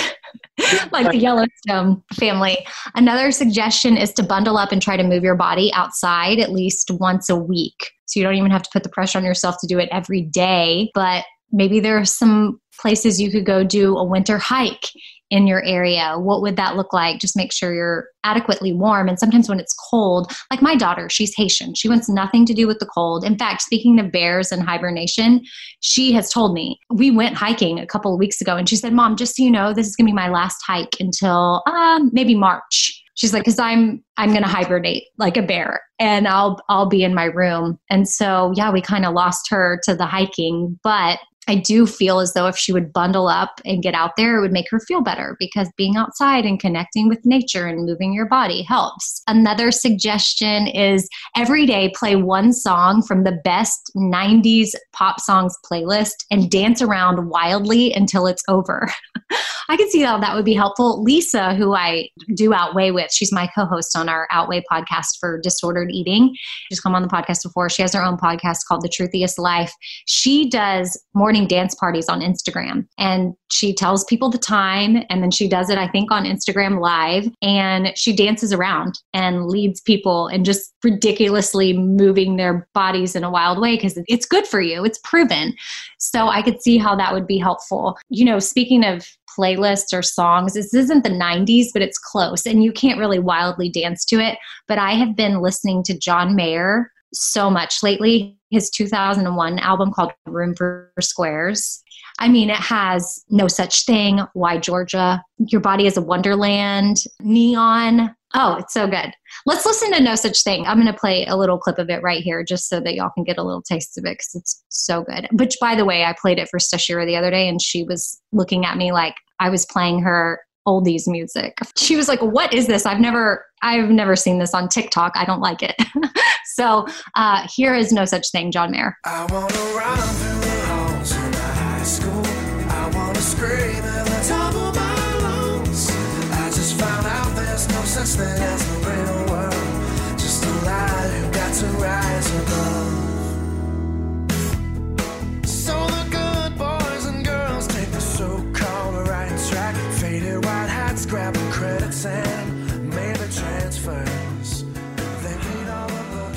like 0.92 1.10
the 1.10 1.18
Yellowstone 1.18 2.02
family. 2.14 2.66
Another 2.94 3.30
suggestion 3.30 3.96
is 3.96 4.12
to 4.14 4.22
bundle 4.22 4.56
up 4.56 4.72
and 4.72 4.82
try 4.82 4.96
to 4.96 5.02
move 5.02 5.22
your 5.22 5.36
body 5.36 5.70
outside 5.74 6.38
at 6.38 6.52
least 6.52 6.90
once 6.92 7.28
a 7.28 7.36
week. 7.36 7.92
So 8.06 8.18
you 8.18 8.24
don't 8.24 8.34
even 8.34 8.50
have 8.50 8.62
to 8.62 8.70
put 8.72 8.82
the 8.82 8.88
pressure 8.88 9.18
on 9.18 9.24
yourself 9.24 9.56
to 9.60 9.66
do 9.66 9.78
it 9.78 9.88
every 9.92 10.22
day, 10.22 10.90
but 10.94 11.24
maybe 11.52 11.80
there 11.80 11.98
are 11.98 12.04
some 12.04 12.60
places 12.80 13.20
you 13.20 13.30
could 13.30 13.46
go 13.46 13.64
do 13.64 13.96
a 13.96 14.04
winter 14.04 14.38
hike 14.38 14.90
in 15.30 15.46
your 15.46 15.62
area. 15.64 16.14
What 16.16 16.40
would 16.42 16.56
that 16.56 16.76
look 16.76 16.92
like? 16.92 17.18
Just 17.18 17.36
make 17.36 17.52
sure 17.52 17.74
you're 17.74 18.08
adequately 18.22 18.72
warm. 18.72 19.08
And 19.08 19.18
sometimes 19.18 19.48
when 19.48 19.58
it's 19.58 19.74
cold 19.90 20.32
like 20.50 20.62
my 20.62 20.76
daughter 20.76 21.08
she's 21.08 21.34
haitian. 21.36 21.74
She 21.74 21.88
wants 21.88 22.08
nothing 22.08 22.46
to 22.46 22.54
do 22.54 22.66
with 22.66 22.78
the 22.78 22.86
cold. 22.86 23.24
In 23.24 23.36
fact 23.36 23.62
speaking 23.62 23.98
of 23.98 24.12
bears 24.12 24.52
and 24.52 24.62
hibernation 24.62 25.42
she 25.80 26.12
has 26.12 26.30
told 26.30 26.54
me 26.54 26.78
we 26.90 27.10
went 27.10 27.34
hiking 27.34 27.78
a 27.78 27.86
couple 27.86 28.12
of 28.12 28.18
weeks 28.18 28.40
ago. 28.40 28.56
And 28.56 28.68
she 28.68 28.76
said 28.76 28.92
mom 28.92 29.16
just 29.16 29.36
so 29.36 29.42
you 29.42 29.50
know 29.50 29.72
this 29.72 29.86
is 29.86 29.96
going 29.96 30.06
to 30.06 30.12
be 30.12 30.14
my 30.14 30.28
last 30.28 30.58
hike 30.64 30.96
until 31.00 31.62
um, 31.66 32.10
maybe 32.12 32.34
march. 32.34 33.02
She's 33.14 33.32
like 33.32 33.42
because 33.42 33.58
i'm 33.58 34.04
i'm 34.18 34.32
to 34.32 34.42
hibernate 34.42 35.04
like 35.18 35.36
a 35.36 35.42
bear 35.42 35.80
and 35.98 36.28
i'll 36.28 36.60
i'll 36.68 36.86
be 36.88 37.02
in 37.02 37.14
my 37.14 37.24
room. 37.24 37.78
And 37.90 38.08
so 38.08 38.52
yeah 38.54 38.70
we 38.70 38.80
kind 38.80 39.04
of 39.04 39.14
lost 39.14 39.48
her 39.50 39.80
to 39.84 39.94
the 39.94 40.06
hiking 40.06 40.78
but 40.84 41.18
I 41.48 41.56
do 41.56 41.86
feel 41.86 42.20
as 42.20 42.32
though 42.32 42.46
if 42.46 42.56
she 42.56 42.72
would 42.72 42.92
bundle 42.92 43.28
up 43.28 43.60
and 43.64 43.82
get 43.82 43.94
out 43.94 44.12
there, 44.16 44.36
it 44.36 44.40
would 44.40 44.52
make 44.52 44.70
her 44.70 44.80
feel 44.80 45.00
better 45.00 45.36
because 45.38 45.70
being 45.76 45.96
outside 45.96 46.44
and 46.44 46.58
connecting 46.58 47.08
with 47.08 47.24
nature 47.24 47.66
and 47.66 47.86
moving 47.86 48.12
your 48.12 48.26
body 48.26 48.62
helps. 48.62 49.22
Another 49.28 49.70
suggestion 49.70 50.66
is 50.66 51.08
every 51.36 51.66
day 51.66 51.92
play 51.94 52.16
one 52.16 52.52
song 52.52 53.02
from 53.02 53.24
the 53.24 53.38
best 53.44 53.90
90s 53.96 54.70
pop 54.92 55.20
songs 55.20 55.54
playlist 55.70 56.24
and 56.30 56.50
dance 56.50 56.82
around 56.82 57.28
wildly 57.28 57.92
until 57.92 58.26
it's 58.26 58.42
over. 58.48 58.88
I 59.68 59.76
can 59.76 59.90
see 59.90 60.02
how 60.02 60.18
that 60.18 60.34
would 60.34 60.44
be 60.44 60.54
helpful. 60.54 61.02
Lisa, 61.02 61.54
who 61.54 61.74
I 61.74 62.08
do 62.34 62.54
Outweigh 62.54 62.92
with, 62.92 63.12
she's 63.12 63.32
my 63.32 63.48
co 63.54 63.64
host 63.64 63.96
on 63.96 64.08
our 64.08 64.28
Outweigh 64.30 64.64
podcast 64.70 65.18
for 65.18 65.40
disordered 65.40 65.90
eating. 65.90 66.34
She's 66.68 66.80
come 66.80 66.94
on 66.94 67.02
the 67.02 67.08
podcast 67.08 67.42
before. 67.42 67.68
She 67.68 67.82
has 67.82 67.92
her 67.94 68.02
own 68.02 68.16
podcast 68.16 68.58
called 68.68 68.82
The 68.82 68.88
Truthiest 68.88 69.38
Life. 69.38 69.72
She 70.06 70.48
does 70.48 71.00
morning 71.14 71.35
dance 71.44 71.74
parties 71.74 72.08
on 72.08 72.20
Instagram 72.20 72.86
and 72.96 73.34
she 73.50 73.74
tells 73.74 74.04
people 74.04 74.30
the 74.30 74.38
time 74.38 75.04
and 75.10 75.22
then 75.22 75.30
she 75.30 75.48
does 75.48 75.68
it, 75.68 75.78
I 75.78 75.88
think, 75.88 76.10
on 76.10 76.24
Instagram 76.24 76.80
Live 76.80 77.28
and 77.42 77.92
she 77.96 78.14
dances 78.14 78.52
around 78.52 78.98
and 79.12 79.46
leads 79.46 79.80
people 79.80 80.28
and 80.28 80.44
just 80.44 80.72
ridiculously 80.82 81.76
moving 81.76 82.36
their 82.36 82.66
bodies 82.72 83.14
in 83.14 83.24
a 83.24 83.30
wild 83.30 83.60
way 83.60 83.76
because 83.76 83.98
it's 84.08 84.26
good 84.26 84.46
for 84.46 84.60
you. 84.60 84.84
It's 84.84 85.00
proven. 85.04 85.54
So 85.98 86.28
I 86.28 86.40
could 86.40 86.62
see 86.62 86.78
how 86.78 86.96
that 86.96 87.12
would 87.12 87.26
be 87.26 87.38
helpful. 87.38 87.98
You 88.08 88.24
know, 88.24 88.38
speaking 88.38 88.84
of 88.84 89.06
playlists 89.36 89.92
or 89.92 90.02
songs. 90.02 90.54
This 90.54 90.72
isn't 90.72 91.04
the 91.04 91.10
90s, 91.10 91.66
but 91.72 91.82
it's 91.82 91.98
close 91.98 92.46
and 92.46 92.64
you 92.64 92.72
can't 92.72 92.98
really 92.98 93.18
wildly 93.18 93.68
dance 93.68 94.04
to 94.06 94.16
it. 94.16 94.38
But 94.66 94.78
I 94.78 94.92
have 94.92 95.14
been 95.14 95.40
listening 95.40 95.82
to 95.84 95.98
John 95.98 96.34
Mayer 96.34 96.90
so 97.16 97.50
much 97.50 97.82
lately. 97.82 98.36
His 98.50 98.70
2001 98.70 99.58
album 99.58 99.92
called 99.92 100.12
Room 100.26 100.54
for 100.54 100.92
Squares. 101.00 101.82
I 102.18 102.28
mean, 102.28 102.48
it 102.48 102.56
has 102.56 103.24
No 103.28 103.48
Such 103.48 103.84
Thing, 103.84 104.20
Why 104.32 104.58
Georgia, 104.58 105.22
Your 105.38 105.60
Body 105.60 105.86
is 105.86 105.96
a 105.96 106.02
Wonderland, 106.02 106.98
Neon. 107.20 108.14
Oh, 108.34 108.56
it's 108.56 108.74
so 108.74 108.86
good. 108.86 109.12
Let's 109.44 109.66
listen 109.66 109.92
to 109.92 110.00
No 110.00 110.14
Such 110.14 110.42
Thing. 110.42 110.64
I'm 110.66 110.80
going 110.80 110.92
to 110.92 110.98
play 110.98 111.26
a 111.26 111.36
little 111.36 111.58
clip 111.58 111.78
of 111.78 111.90
it 111.90 112.02
right 112.02 112.22
here 112.22 112.42
just 112.44 112.68
so 112.68 112.80
that 112.80 112.94
y'all 112.94 113.10
can 113.14 113.24
get 113.24 113.38
a 113.38 113.42
little 113.42 113.62
taste 113.62 113.98
of 113.98 114.04
it 114.04 114.12
because 114.14 114.34
it's 114.34 114.64
so 114.68 115.02
good. 115.02 115.28
Which, 115.32 115.56
by 115.60 115.74
the 115.74 115.84
way, 115.84 116.04
I 116.04 116.14
played 116.20 116.38
it 116.38 116.48
for 116.48 116.58
Stashira 116.58 117.06
the 117.06 117.16
other 117.16 117.30
day 117.30 117.48
and 117.48 117.60
she 117.60 117.82
was 117.84 118.20
looking 118.32 118.64
at 118.64 118.76
me 118.76 118.92
like 118.92 119.14
I 119.38 119.50
was 119.50 119.66
playing 119.66 120.00
her 120.00 120.40
oldies 120.66 121.06
music. 121.06 121.58
She 121.76 121.96
was 121.96 122.08
like, 122.08 122.20
"What 122.20 122.52
is 122.52 122.66
this? 122.66 122.86
I've 122.86 123.00
never 123.00 123.46
I've 123.62 123.90
never 123.90 124.16
seen 124.16 124.38
this 124.38 124.54
on 124.54 124.68
TikTok. 124.68 125.12
I 125.14 125.24
don't 125.24 125.40
like 125.40 125.62
it." 125.62 125.76
so, 126.54 126.86
uh, 127.14 127.46
here 127.54 127.74
is 127.74 127.92
no 127.92 128.04
such 128.04 128.30
thing, 128.30 128.50
John 128.50 128.70
Mayer. 128.70 128.96
I 129.04 129.26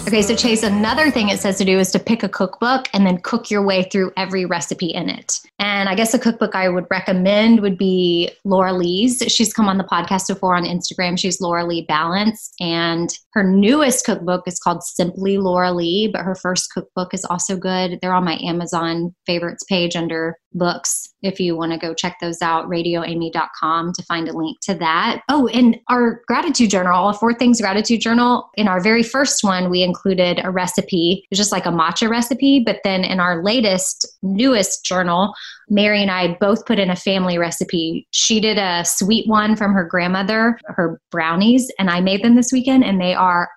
Okay, 0.10 0.24
so 0.24 0.36
Chase, 0.36 0.63
another 0.63 1.12
thing 1.12 1.30
it 1.30 1.39
says 1.39 1.60
to 1.60 1.65
do 1.65 1.78
is 1.78 1.91
to 1.91 2.00
pick 2.00 2.24
a 2.24 2.30
cookbook 2.30 2.88
and 2.93 3.06
then 3.06 3.19
cook 3.22 3.52
your 3.52 3.63
way 3.63 3.84
through 3.84 4.12
every 4.17 4.43
recipe 4.43 4.88
in 4.88 5.08
it. 5.08 5.39
And 5.60 5.88
I 5.88 5.93
guess 5.93 6.15
a 6.15 6.19
cookbook 6.19 6.56
I 6.56 6.67
would 6.67 6.88
recommend 6.89 7.60
would 7.60 7.78
be 7.78 8.32
Laura 8.43 8.74
Lee's. 8.74 9.22
She's 9.28 9.54
come 9.54 9.69
on 9.69 9.78
the 9.78 9.84
podcast 9.84 10.28
before 10.28 10.56
on 10.56 10.63
Instagram. 10.63 11.19
She's 11.19 11.39
Laura 11.39 11.63
Lee 11.63 11.86
Balance. 11.88 12.52
And 12.60 13.15
her 13.34 13.43
newest 13.43 14.04
cookbook 14.04 14.48
is 14.48 14.58
called 14.58 14.82
Simply 14.82 15.38
Laura 15.38 15.72
Lee, 15.72 16.10
but 16.12 16.24
her 16.24 16.34
first 16.34 16.74
cookbook 16.74 17.13
is 17.13 17.24
also 17.26 17.56
good. 17.56 18.00
They're 18.02 18.15
on 18.15 18.26
my 18.26 18.39
Amazon 18.41 19.13
favorites 19.28 19.63
page 19.65 19.95
under 19.95 20.38
books 20.54 21.10
if 21.22 21.40
you 21.40 21.56
want 21.56 21.72
to 21.72 21.78
go 21.78 21.94
check 21.94 22.18
those 22.22 22.42
out 22.42 22.68
radioamy.com 22.68 23.94
to 23.94 24.04
find 24.04 24.28
a 24.28 24.36
link 24.36 24.58
to 24.62 24.74
that. 24.76 25.22
Oh 25.30 25.48
and 25.48 25.78
our 25.90 26.22
gratitude 26.28 26.70
journal 26.70 26.94
all 26.94 27.14
four 27.14 27.34
things 27.34 27.62
gratitude 27.62 28.02
journal 28.02 28.50
in 28.56 28.68
our 28.68 28.82
very 28.82 29.04
first 29.04 29.44
one 29.44 29.70
we 29.70 29.84
included 29.84 30.40
a 30.44 30.52
recipe. 30.52 31.26
Just 31.34 31.52
like 31.52 31.66
a 31.66 31.72
matcha 31.72 32.10
recipe 32.10 32.64
but 32.66 32.80
then 32.84 33.04
in 33.04 33.20
our 33.20 33.44
latest 33.44 34.08
newest 34.22 34.84
journal 34.86 35.34
mary 35.70 36.02
and 36.02 36.12
i 36.12 36.36
both 36.40 36.66
put 36.66 36.80
in 36.80 36.90
a 36.90 36.96
family 36.96 37.38
recipe. 37.38 38.08
She 38.12 38.40
did 38.40 38.58
a 38.58 38.84
sweet 38.86 39.28
one 39.28 39.56
from 39.56 39.74
her 39.74 39.84
grandmother 39.84 40.58
her 40.66 41.00
brownies 41.12 41.72
and 41.78 41.90
i 41.90 42.02
made 42.02 42.24
them 42.24 42.36
this 42.36 42.52
weekend 42.52 42.84
and 42.84 43.00
they 43.00 43.14
are 43.14 43.50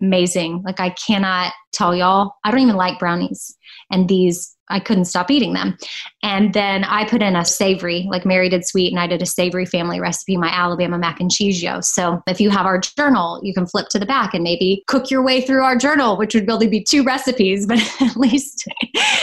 amazing. 0.00 0.62
Like 0.64 0.78
i 0.78 0.90
cannot 0.90 1.52
tell 1.72 1.94
y'all 1.94 2.32
i 2.44 2.50
don't 2.50 2.60
even 2.60 2.76
like 2.76 2.98
brownies. 2.98 3.56
And 3.90 4.08
these 4.08 4.55
I 4.68 4.80
couldn't 4.80 5.04
stop 5.06 5.30
eating 5.30 5.52
them. 5.52 5.76
And 6.22 6.52
then 6.52 6.84
I 6.84 7.08
put 7.08 7.22
in 7.22 7.36
a 7.36 7.44
savory, 7.44 8.06
like 8.10 8.26
Mary 8.26 8.48
did 8.48 8.66
sweet, 8.66 8.92
and 8.92 8.98
I 8.98 9.06
did 9.06 9.22
a 9.22 9.26
savory 9.26 9.64
family 9.64 10.00
recipe, 10.00 10.36
my 10.36 10.48
Alabama 10.48 10.98
mac 10.98 11.20
and 11.20 11.30
cheese 11.30 11.62
yo. 11.62 11.80
So 11.80 12.20
if 12.26 12.40
you 12.40 12.50
have 12.50 12.66
our 12.66 12.80
journal, 12.80 13.40
you 13.42 13.54
can 13.54 13.66
flip 13.66 13.88
to 13.90 13.98
the 13.98 14.06
back 14.06 14.34
and 14.34 14.42
maybe 14.42 14.82
cook 14.88 15.10
your 15.10 15.22
way 15.22 15.40
through 15.40 15.62
our 15.62 15.76
journal, 15.76 16.16
which 16.16 16.34
would 16.34 16.48
really 16.48 16.66
be 16.66 16.82
two 16.82 17.04
recipes, 17.04 17.66
but 17.66 17.78
at 18.00 18.16
least 18.16 18.64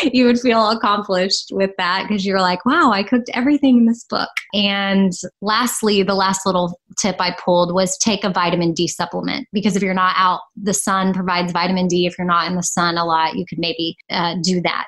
you 0.03 0.25
would 0.25 0.39
feel 0.39 0.69
accomplished 0.69 1.49
with 1.51 1.71
that 1.77 2.06
because 2.08 2.25
you're 2.25 2.41
like, 2.41 2.65
wow, 2.65 2.91
I 2.91 3.03
cooked 3.03 3.29
everything 3.34 3.79
in 3.79 3.86
this 3.86 4.06
book. 4.06 4.29
And 4.53 5.12
lastly, 5.41 6.03
the 6.03 6.15
last 6.15 6.45
little 6.45 6.79
tip 6.97 7.17
I 7.19 7.36
pulled 7.43 7.73
was 7.73 7.97
take 7.97 8.23
a 8.23 8.29
vitamin 8.29 8.73
D 8.73 8.88
supplement 8.88 9.47
because 9.51 9.75
if 9.75 9.84
you're 9.84 9.93
not 9.93 10.15
out, 10.17 10.41
the 10.56 10.73
sun 10.73 11.13
provides 11.13 11.51
vitamin 11.51 11.88
D. 11.88 12.06
If 12.06 12.17
you're 12.17 12.27
not 12.27 12.47
in 12.47 12.56
the 12.56 12.63
sun 12.63 12.97
a 12.97 13.06
lot, 13.06 13.36
you 13.36 13.45
could 13.45 13.60
maybe 13.60 13.97
uh, 14.10 14.36
do 14.41 14.62
that 14.62 14.88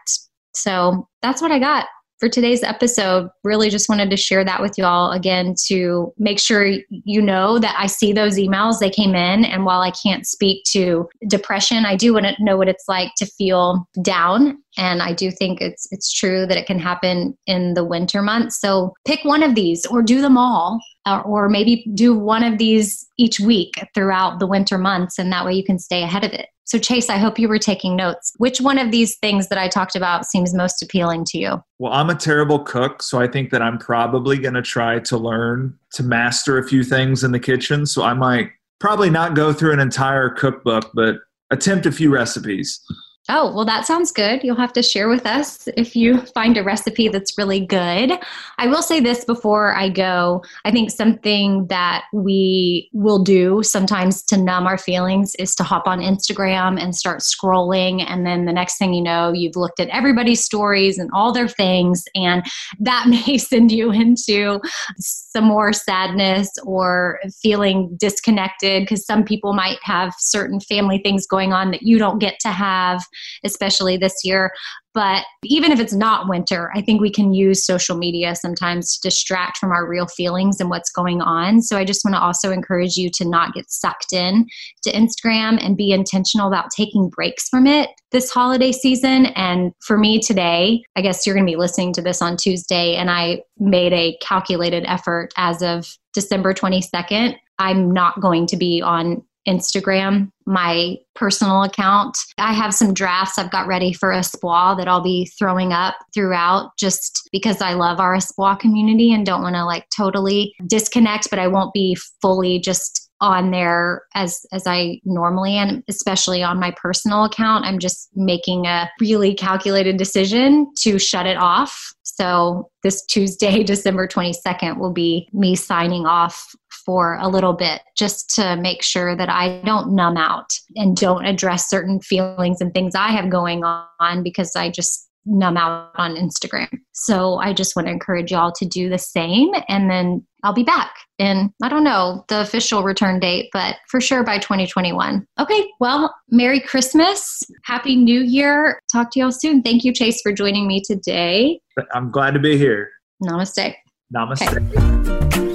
so 0.55 1.07
that's 1.21 1.41
what 1.41 1.51
I 1.51 1.59
got 1.59 1.87
for 2.19 2.29
today's 2.29 2.63
episode. 2.63 3.29
Really 3.43 3.69
just 3.69 3.89
wanted 3.89 4.09
to 4.09 4.17
share 4.17 4.43
that 4.45 4.61
with 4.61 4.77
you 4.77 4.85
all 4.85 5.11
again 5.11 5.53
to 5.67 6.13
make 6.17 6.39
sure 6.39 6.65
you 6.89 7.21
know 7.21 7.59
that 7.59 7.75
I 7.77 7.87
see 7.87 8.13
those 8.13 8.37
emails. 8.37 8.79
They 8.79 8.89
came 8.89 9.15
in. 9.15 9.45
And 9.45 9.65
while 9.65 9.81
I 9.81 9.91
can't 9.91 10.25
speak 10.25 10.63
to 10.71 11.09
depression, 11.27 11.85
I 11.85 11.95
do 11.95 12.13
want 12.13 12.25
to 12.25 12.43
know 12.43 12.57
what 12.57 12.69
it's 12.69 12.85
like 12.87 13.11
to 13.17 13.25
feel 13.25 13.87
down. 14.01 14.57
And 14.77 15.01
I 15.01 15.13
do 15.13 15.31
think 15.31 15.61
it's 15.61 15.87
it's 15.91 16.13
true 16.13 16.45
that 16.45 16.57
it 16.57 16.67
can 16.67 16.79
happen 16.79 17.37
in 17.47 17.73
the 17.73 17.85
winter 17.85 18.21
months. 18.21 18.59
So 18.59 18.93
pick 19.05 19.23
one 19.23 19.43
of 19.43 19.55
these 19.55 19.85
or 19.85 20.01
do 20.01 20.21
them 20.21 20.37
all. 20.37 20.79
Uh, 21.05 21.21
or 21.23 21.47
maybe 21.49 21.85
do 21.93 22.17
one 22.17 22.43
of 22.43 22.57
these 22.57 23.05
each 23.17 23.39
week 23.39 23.73
throughout 23.93 24.39
the 24.39 24.47
winter 24.47 24.77
months, 24.77 25.19
and 25.19 25.31
that 25.31 25.45
way 25.45 25.53
you 25.53 25.63
can 25.63 25.77
stay 25.77 26.01
ahead 26.01 26.23
of 26.23 26.33
it. 26.33 26.47
So, 26.63 26.79
Chase, 26.79 27.11
I 27.11 27.17
hope 27.17 27.37
you 27.37 27.47
were 27.47 27.59
taking 27.59 27.95
notes. 27.95 28.33
Which 28.37 28.59
one 28.59 28.79
of 28.79 28.89
these 28.89 29.17
things 29.17 29.49
that 29.49 29.59
I 29.59 29.67
talked 29.67 29.95
about 29.95 30.25
seems 30.25 30.51
most 30.51 30.81
appealing 30.81 31.25
to 31.25 31.37
you? 31.37 31.63
Well, 31.77 31.93
I'm 31.93 32.09
a 32.09 32.15
terrible 32.15 32.57
cook, 32.57 33.03
so 33.03 33.21
I 33.21 33.27
think 33.27 33.51
that 33.51 33.61
I'm 33.61 33.77
probably 33.77 34.39
going 34.39 34.55
to 34.55 34.63
try 34.63 34.97
to 34.99 35.17
learn 35.17 35.77
to 35.93 36.01
master 36.01 36.57
a 36.57 36.67
few 36.67 36.83
things 36.83 37.23
in 37.23 37.31
the 37.31 37.39
kitchen. 37.39 37.85
So, 37.85 38.01
I 38.01 38.15
might 38.15 38.49
probably 38.79 39.11
not 39.11 39.35
go 39.35 39.53
through 39.53 39.73
an 39.73 39.79
entire 39.79 40.31
cookbook, 40.31 40.89
but 40.95 41.17
attempt 41.51 41.85
a 41.85 41.91
few 41.91 42.11
recipes. 42.11 42.81
Oh, 43.27 43.51
well, 43.55 43.65
that 43.65 43.87
sounds 43.87 44.11
good. 44.11 44.43
You'll 44.43 44.55
have 44.55 44.73
to 44.73 44.83
share 44.83 45.09
with 45.09 45.25
us 45.25 45.67
if 45.75 45.95
you 45.95 46.21
find 46.35 46.57
a 46.57 46.63
recipe 46.63 47.07
that's 47.07 47.39
really 47.39 47.65
good. 47.65 48.11
I 48.59 48.67
will 48.67 48.83
say 48.83 48.99
this 48.99 49.25
before 49.25 49.75
I 49.75 49.89
go. 49.89 50.43
I 50.63 50.71
think 50.71 50.91
something 50.91 51.65
that 51.67 52.03
we 52.13 52.87
will 52.93 53.23
do 53.23 53.63
sometimes 53.63 54.21
to 54.25 54.37
numb 54.37 54.67
our 54.67 54.77
feelings 54.77 55.33
is 55.39 55.55
to 55.55 55.63
hop 55.63 55.87
on 55.87 56.01
Instagram 56.01 56.79
and 56.79 56.95
start 56.95 57.21
scrolling. 57.21 58.05
And 58.07 58.27
then 58.27 58.45
the 58.45 58.53
next 58.53 58.77
thing 58.77 58.93
you 58.93 59.01
know, 59.01 59.33
you've 59.33 59.55
looked 59.55 59.79
at 59.79 59.89
everybody's 59.89 60.45
stories 60.45 60.99
and 60.99 61.09
all 61.11 61.33
their 61.33 61.47
things. 61.47 62.03
And 62.13 62.45
that 62.79 63.07
may 63.09 63.39
send 63.39 63.71
you 63.71 63.91
into 63.91 64.59
some 64.99 65.45
more 65.45 65.73
sadness 65.73 66.51
or 66.63 67.19
feeling 67.41 67.97
disconnected 67.99 68.83
because 68.83 69.03
some 69.03 69.23
people 69.23 69.53
might 69.53 69.79
have 69.81 70.13
certain 70.19 70.59
family 70.59 70.99
things 70.99 71.25
going 71.25 71.53
on 71.53 71.71
that 71.71 71.81
you 71.81 71.97
don't 71.97 72.19
get 72.19 72.39
to 72.41 72.49
have 72.49 73.03
especially 73.43 73.97
this 73.97 74.15
year. 74.23 74.51
But 74.93 75.25
even 75.43 75.73
if 75.73 75.79
it's 75.79 75.93
not 75.93 76.29
winter, 76.29 76.71
I 76.73 76.81
think 76.81 77.01
we 77.01 77.11
can 77.11 77.33
use 77.33 77.65
social 77.65 77.97
media 77.97 78.33
sometimes 78.33 78.97
to 78.97 79.09
distract 79.09 79.57
from 79.57 79.71
our 79.71 79.85
real 79.85 80.07
feelings 80.07 80.61
and 80.61 80.69
what's 80.69 80.89
going 80.89 81.21
on. 81.21 81.61
So 81.61 81.77
I 81.77 81.83
just 81.83 82.05
want 82.05 82.15
to 82.15 82.21
also 82.21 82.51
encourage 82.51 82.95
you 82.95 83.09
to 83.15 83.27
not 83.27 83.53
get 83.53 83.69
sucked 83.69 84.13
in 84.13 84.47
to 84.83 84.93
Instagram 84.93 85.61
and 85.61 85.75
be 85.75 85.91
intentional 85.91 86.47
about 86.47 86.71
taking 86.75 87.09
breaks 87.09 87.49
from 87.49 87.67
it 87.67 87.89
this 88.11 88.31
holiday 88.31 88.71
season. 88.71 89.25
And 89.35 89.73
for 89.85 89.97
me 89.97 90.21
today, 90.21 90.81
I 90.95 91.01
guess 91.01 91.25
you're 91.25 91.35
going 91.35 91.45
to 91.45 91.51
be 91.51 91.57
listening 91.57 91.91
to 91.93 92.01
this 92.01 92.21
on 92.21 92.37
Tuesday, 92.37 92.95
and 92.95 93.11
I 93.11 93.41
made 93.57 93.91
a 93.91 94.17
calculated 94.21 94.85
effort 94.87 95.33
as 95.35 95.61
of 95.61 95.97
December 96.13 96.53
22nd. 96.53 97.35
I'm 97.59 97.91
not 97.91 98.21
going 98.21 98.47
to 98.47 98.55
be 98.55 98.81
on 98.81 99.21
Instagram, 99.47 100.29
my 100.45 100.95
personal 101.15 101.63
account. 101.63 102.17
I 102.37 102.53
have 102.53 102.73
some 102.73 102.93
drafts 102.93 103.37
I've 103.37 103.51
got 103.51 103.67
ready 103.67 103.93
for 103.93 104.11
a 104.11 104.19
Espoir 104.19 104.75
that 104.77 104.87
I'll 104.87 105.03
be 105.03 105.25
throwing 105.37 105.71
up 105.71 105.95
throughout 106.13 106.71
just 106.77 107.29
because 107.31 107.61
I 107.61 107.73
love 107.73 107.99
our 107.99 108.15
Espoir 108.15 108.55
community 108.57 109.13
and 109.13 109.25
don't 109.25 109.41
want 109.41 109.55
to 109.55 109.65
like 109.65 109.85
totally 109.95 110.53
disconnect, 110.67 111.29
but 111.29 111.39
I 111.39 111.47
won't 111.47 111.73
be 111.73 111.95
fully 112.21 112.59
just 112.59 113.05
on 113.21 113.51
there 113.51 114.03
as 114.13 114.45
as 114.51 114.63
I 114.67 114.99
normally 115.05 115.55
am, 115.55 115.83
especially 115.87 116.43
on 116.43 116.59
my 116.59 116.71
personal 116.71 117.23
account. 117.23 117.65
I'm 117.65 117.79
just 117.79 118.09
making 118.15 118.65
a 118.65 118.89
really 118.99 119.33
calculated 119.33 119.97
decision 119.97 120.67
to 120.81 120.99
shut 120.99 121.25
it 121.25 121.37
off. 121.37 121.93
So 122.03 122.69
this 122.83 123.05
Tuesday, 123.05 123.63
December 123.73 124.07
22nd 124.07 124.77
will 124.77 124.93
be 124.93 125.29
me 125.33 125.55
signing 125.55 126.05
off 126.05 126.53
for 126.85 127.17
a 127.19 127.27
little 127.27 127.53
bit 127.53 127.81
just 127.97 128.29
to 128.35 128.55
make 128.55 128.83
sure 128.83 129.15
that 129.15 129.29
I 129.29 129.61
don't 129.65 129.95
numb 129.95 130.17
out 130.17 130.51
and 130.75 130.95
don't 130.95 131.25
address 131.25 131.69
certain 131.69 131.99
feelings 131.99 132.61
and 132.61 132.73
things 132.73 132.95
I 132.95 133.09
have 133.09 133.29
going 133.29 133.63
on 133.63 134.23
because 134.23 134.55
I 134.55 134.69
just 134.69 135.09
numb 135.25 135.57
out 135.57 135.91
on 135.95 136.15
Instagram. 136.15 136.69
So 136.93 137.37
I 137.37 137.53
just 137.53 137.75
want 137.75 137.87
to 137.87 137.91
encourage 137.91 138.31
y'all 138.31 138.51
to 138.53 138.65
do 138.65 138.89
the 138.89 138.97
same. 138.97 139.51
And 139.67 139.89
then 139.89 140.25
I'll 140.43 140.53
be 140.53 140.63
back 140.63 140.93
in, 141.17 141.51
I 141.63 141.69
don't 141.69 141.83
know 141.83 142.23
the 142.27 142.41
official 142.41 142.83
return 142.83 143.19
date, 143.19 143.49
but 143.51 143.77
for 143.89 143.99
sure 143.99 144.23
by 144.23 144.37
2021. 144.37 145.25
Okay, 145.39 145.67
well, 145.79 146.13
Merry 146.29 146.59
Christmas. 146.59 147.41
Happy 147.63 147.95
New 147.95 148.21
Year. 148.21 148.79
Talk 148.91 149.11
to 149.11 149.19
y'all 149.19 149.31
soon. 149.31 149.63
Thank 149.63 149.83
you, 149.83 149.91
Chase, 149.93 150.21
for 150.21 150.31
joining 150.31 150.67
me 150.67 150.81
today. 150.85 151.59
I'm 151.93 152.11
glad 152.11 152.35
to 152.35 152.39
be 152.39 152.57
here. 152.57 152.89
Namaste. 153.23 153.73
Namaste. 154.15 155.33
Okay. 155.33 155.54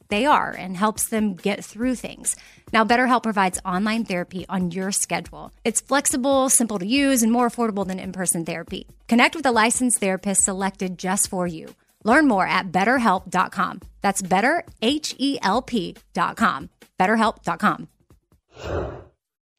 they 0.11 0.27
are 0.27 0.51
and 0.51 0.77
helps 0.77 1.05
them 1.05 1.35
get 1.35 1.65
through 1.65 1.95
things. 1.95 2.35
Now, 2.71 2.85
BetterHelp 2.85 3.23
provides 3.23 3.57
online 3.65 4.03
therapy 4.03 4.45
on 4.47 4.69
your 4.69 4.91
schedule. 4.91 5.51
It's 5.63 5.81
flexible, 5.81 6.49
simple 6.49 6.77
to 6.77 6.85
use, 6.85 7.23
and 7.23 7.31
more 7.31 7.49
affordable 7.49 7.87
than 7.87 7.97
in 7.97 8.11
person 8.11 8.45
therapy. 8.45 8.85
Connect 9.07 9.35
with 9.35 9.47
a 9.47 9.51
licensed 9.51 9.99
therapist 9.99 10.43
selected 10.43 10.99
just 10.99 11.29
for 11.29 11.47
you. 11.47 11.73
Learn 12.03 12.27
more 12.27 12.45
at 12.45 12.71
betterhelp.com. 12.71 13.81
That's 14.01 14.21
betterhelp.com. 14.21 16.69
BetterHelp.com. 16.99 17.87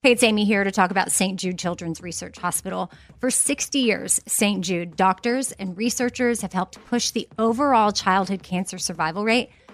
Hey, 0.04 0.10
it's 0.10 0.24
Amy 0.24 0.44
here 0.44 0.64
to 0.64 0.72
talk 0.72 0.90
about 0.90 1.12
St. 1.12 1.38
Jude 1.38 1.60
Children's 1.60 2.02
Research 2.02 2.36
Hospital. 2.38 2.90
For 3.20 3.30
60 3.30 3.78
years, 3.78 4.20
St. 4.26 4.64
Jude 4.64 4.96
doctors 4.96 5.52
and 5.52 5.78
researchers 5.78 6.40
have 6.40 6.52
helped 6.52 6.84
push 6.86 7.12
the 7.12 7.28
overall 7.38 7.92
childhood 7.92 8.42
cancer 8.42 8.78
survival 8.78 9.24
rate 9.24 9.50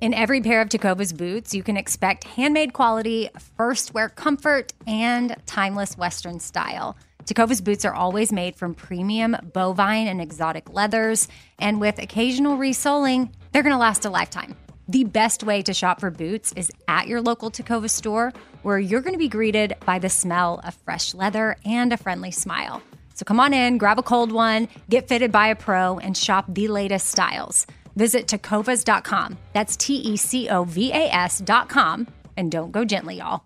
In 0.00 0.12
every 0.12 0.40
pair 0.40 0.60
of 0.60 0.68
Tecovas 0.68 1.16
boots, 1.16 1.54
you 1.54 1.62
can 1.62 1.76
expect 1.76 2.24
handmade 2.24 2.72
quality, 2.72 3.30
first 3.56 3.94
wear 3.94 4.08
comfort, 4.08 4.72
and 4.86 5.36
timeless 5.46 5.96
Western 5.96 6.40
style. 6.40 6.96
Tecovas 7.24 7.62
boots 7.62 7.84
are 7.84 7.94
always 7.94 8.32
made 8.32 8.56
from 8.56 8.74
premium 8.74 9.36
bovine 9.52 10.08
and 10.08 10.20
exotic 10.20 10.68
leathers, 10.72 11.28
and 11.58 11.80
with 11.80 11.98
occasional 11.98 12.56
resoling, 12.56 13.30
they're 13.52 13.62
going 13.62 13.72
to 13.72 13.78
last 13.78 14.04
a 14.04 14.10
lifetime. 14.10 14.56
The 14.88 15.04
best 15.04 15.44
way 15.44 15.62
to 15.62 15.72
shop 15.72 16.00
for 16.00 16.10
boots 16.10 16.52
is 16.54 16.70
at 16.88 17.06
your 17.06 17.22
local 17.22 17.50
Tecovas 17.50 17.90
store, 17.90 18.32
where 18.62 18.78
you're 18.78 19.00
going 19.00 19.14
to 19.14 19.18
be 19.18 19.28
greeted 19.28 19.74
by 19.86 19.98
the 20.00 20.10
smell 20.10 20.60
of 20.64 20.74
fresh 20.74 21.14
leather 21.14 21.56
and 21.64 21.92
a 21.92 21.96
friendly 21.96 22.32
smile. 22.32 22.82
So 23.14 23.24
come 23.24 23.38
on 23.38 23.54
in, 23.54 23.78
grab 23.78 23.98
a 23.98 24.02
cold 24.02 24.32
one, 24.32 24.68
get 24.90 25.08
fitted 25.08 25.30
by 25.30 25.46
a 25.46 25.54
pro, 25.54 25.98
and 25.98 26.16
shop 26.16 26.46
the 26.48 26.68
latest 26.68 27.06
styles. 27.06 27.66
Visit 27.96 28.26
tecovas.com. 28.26 29.38
That's 29.52 29.76
T 29.76 29.94
E 29.94 30.16
C 30.16 30.48
O 30.48 30.64
V 30.64 30.92
A 30.92 31.12
S.com. 31.12 32.06
And 32.36 32.50
don't 32.50 32.72
go 32.72 32.84
gently, 32.84 33.18
y'all. 33.18 33.44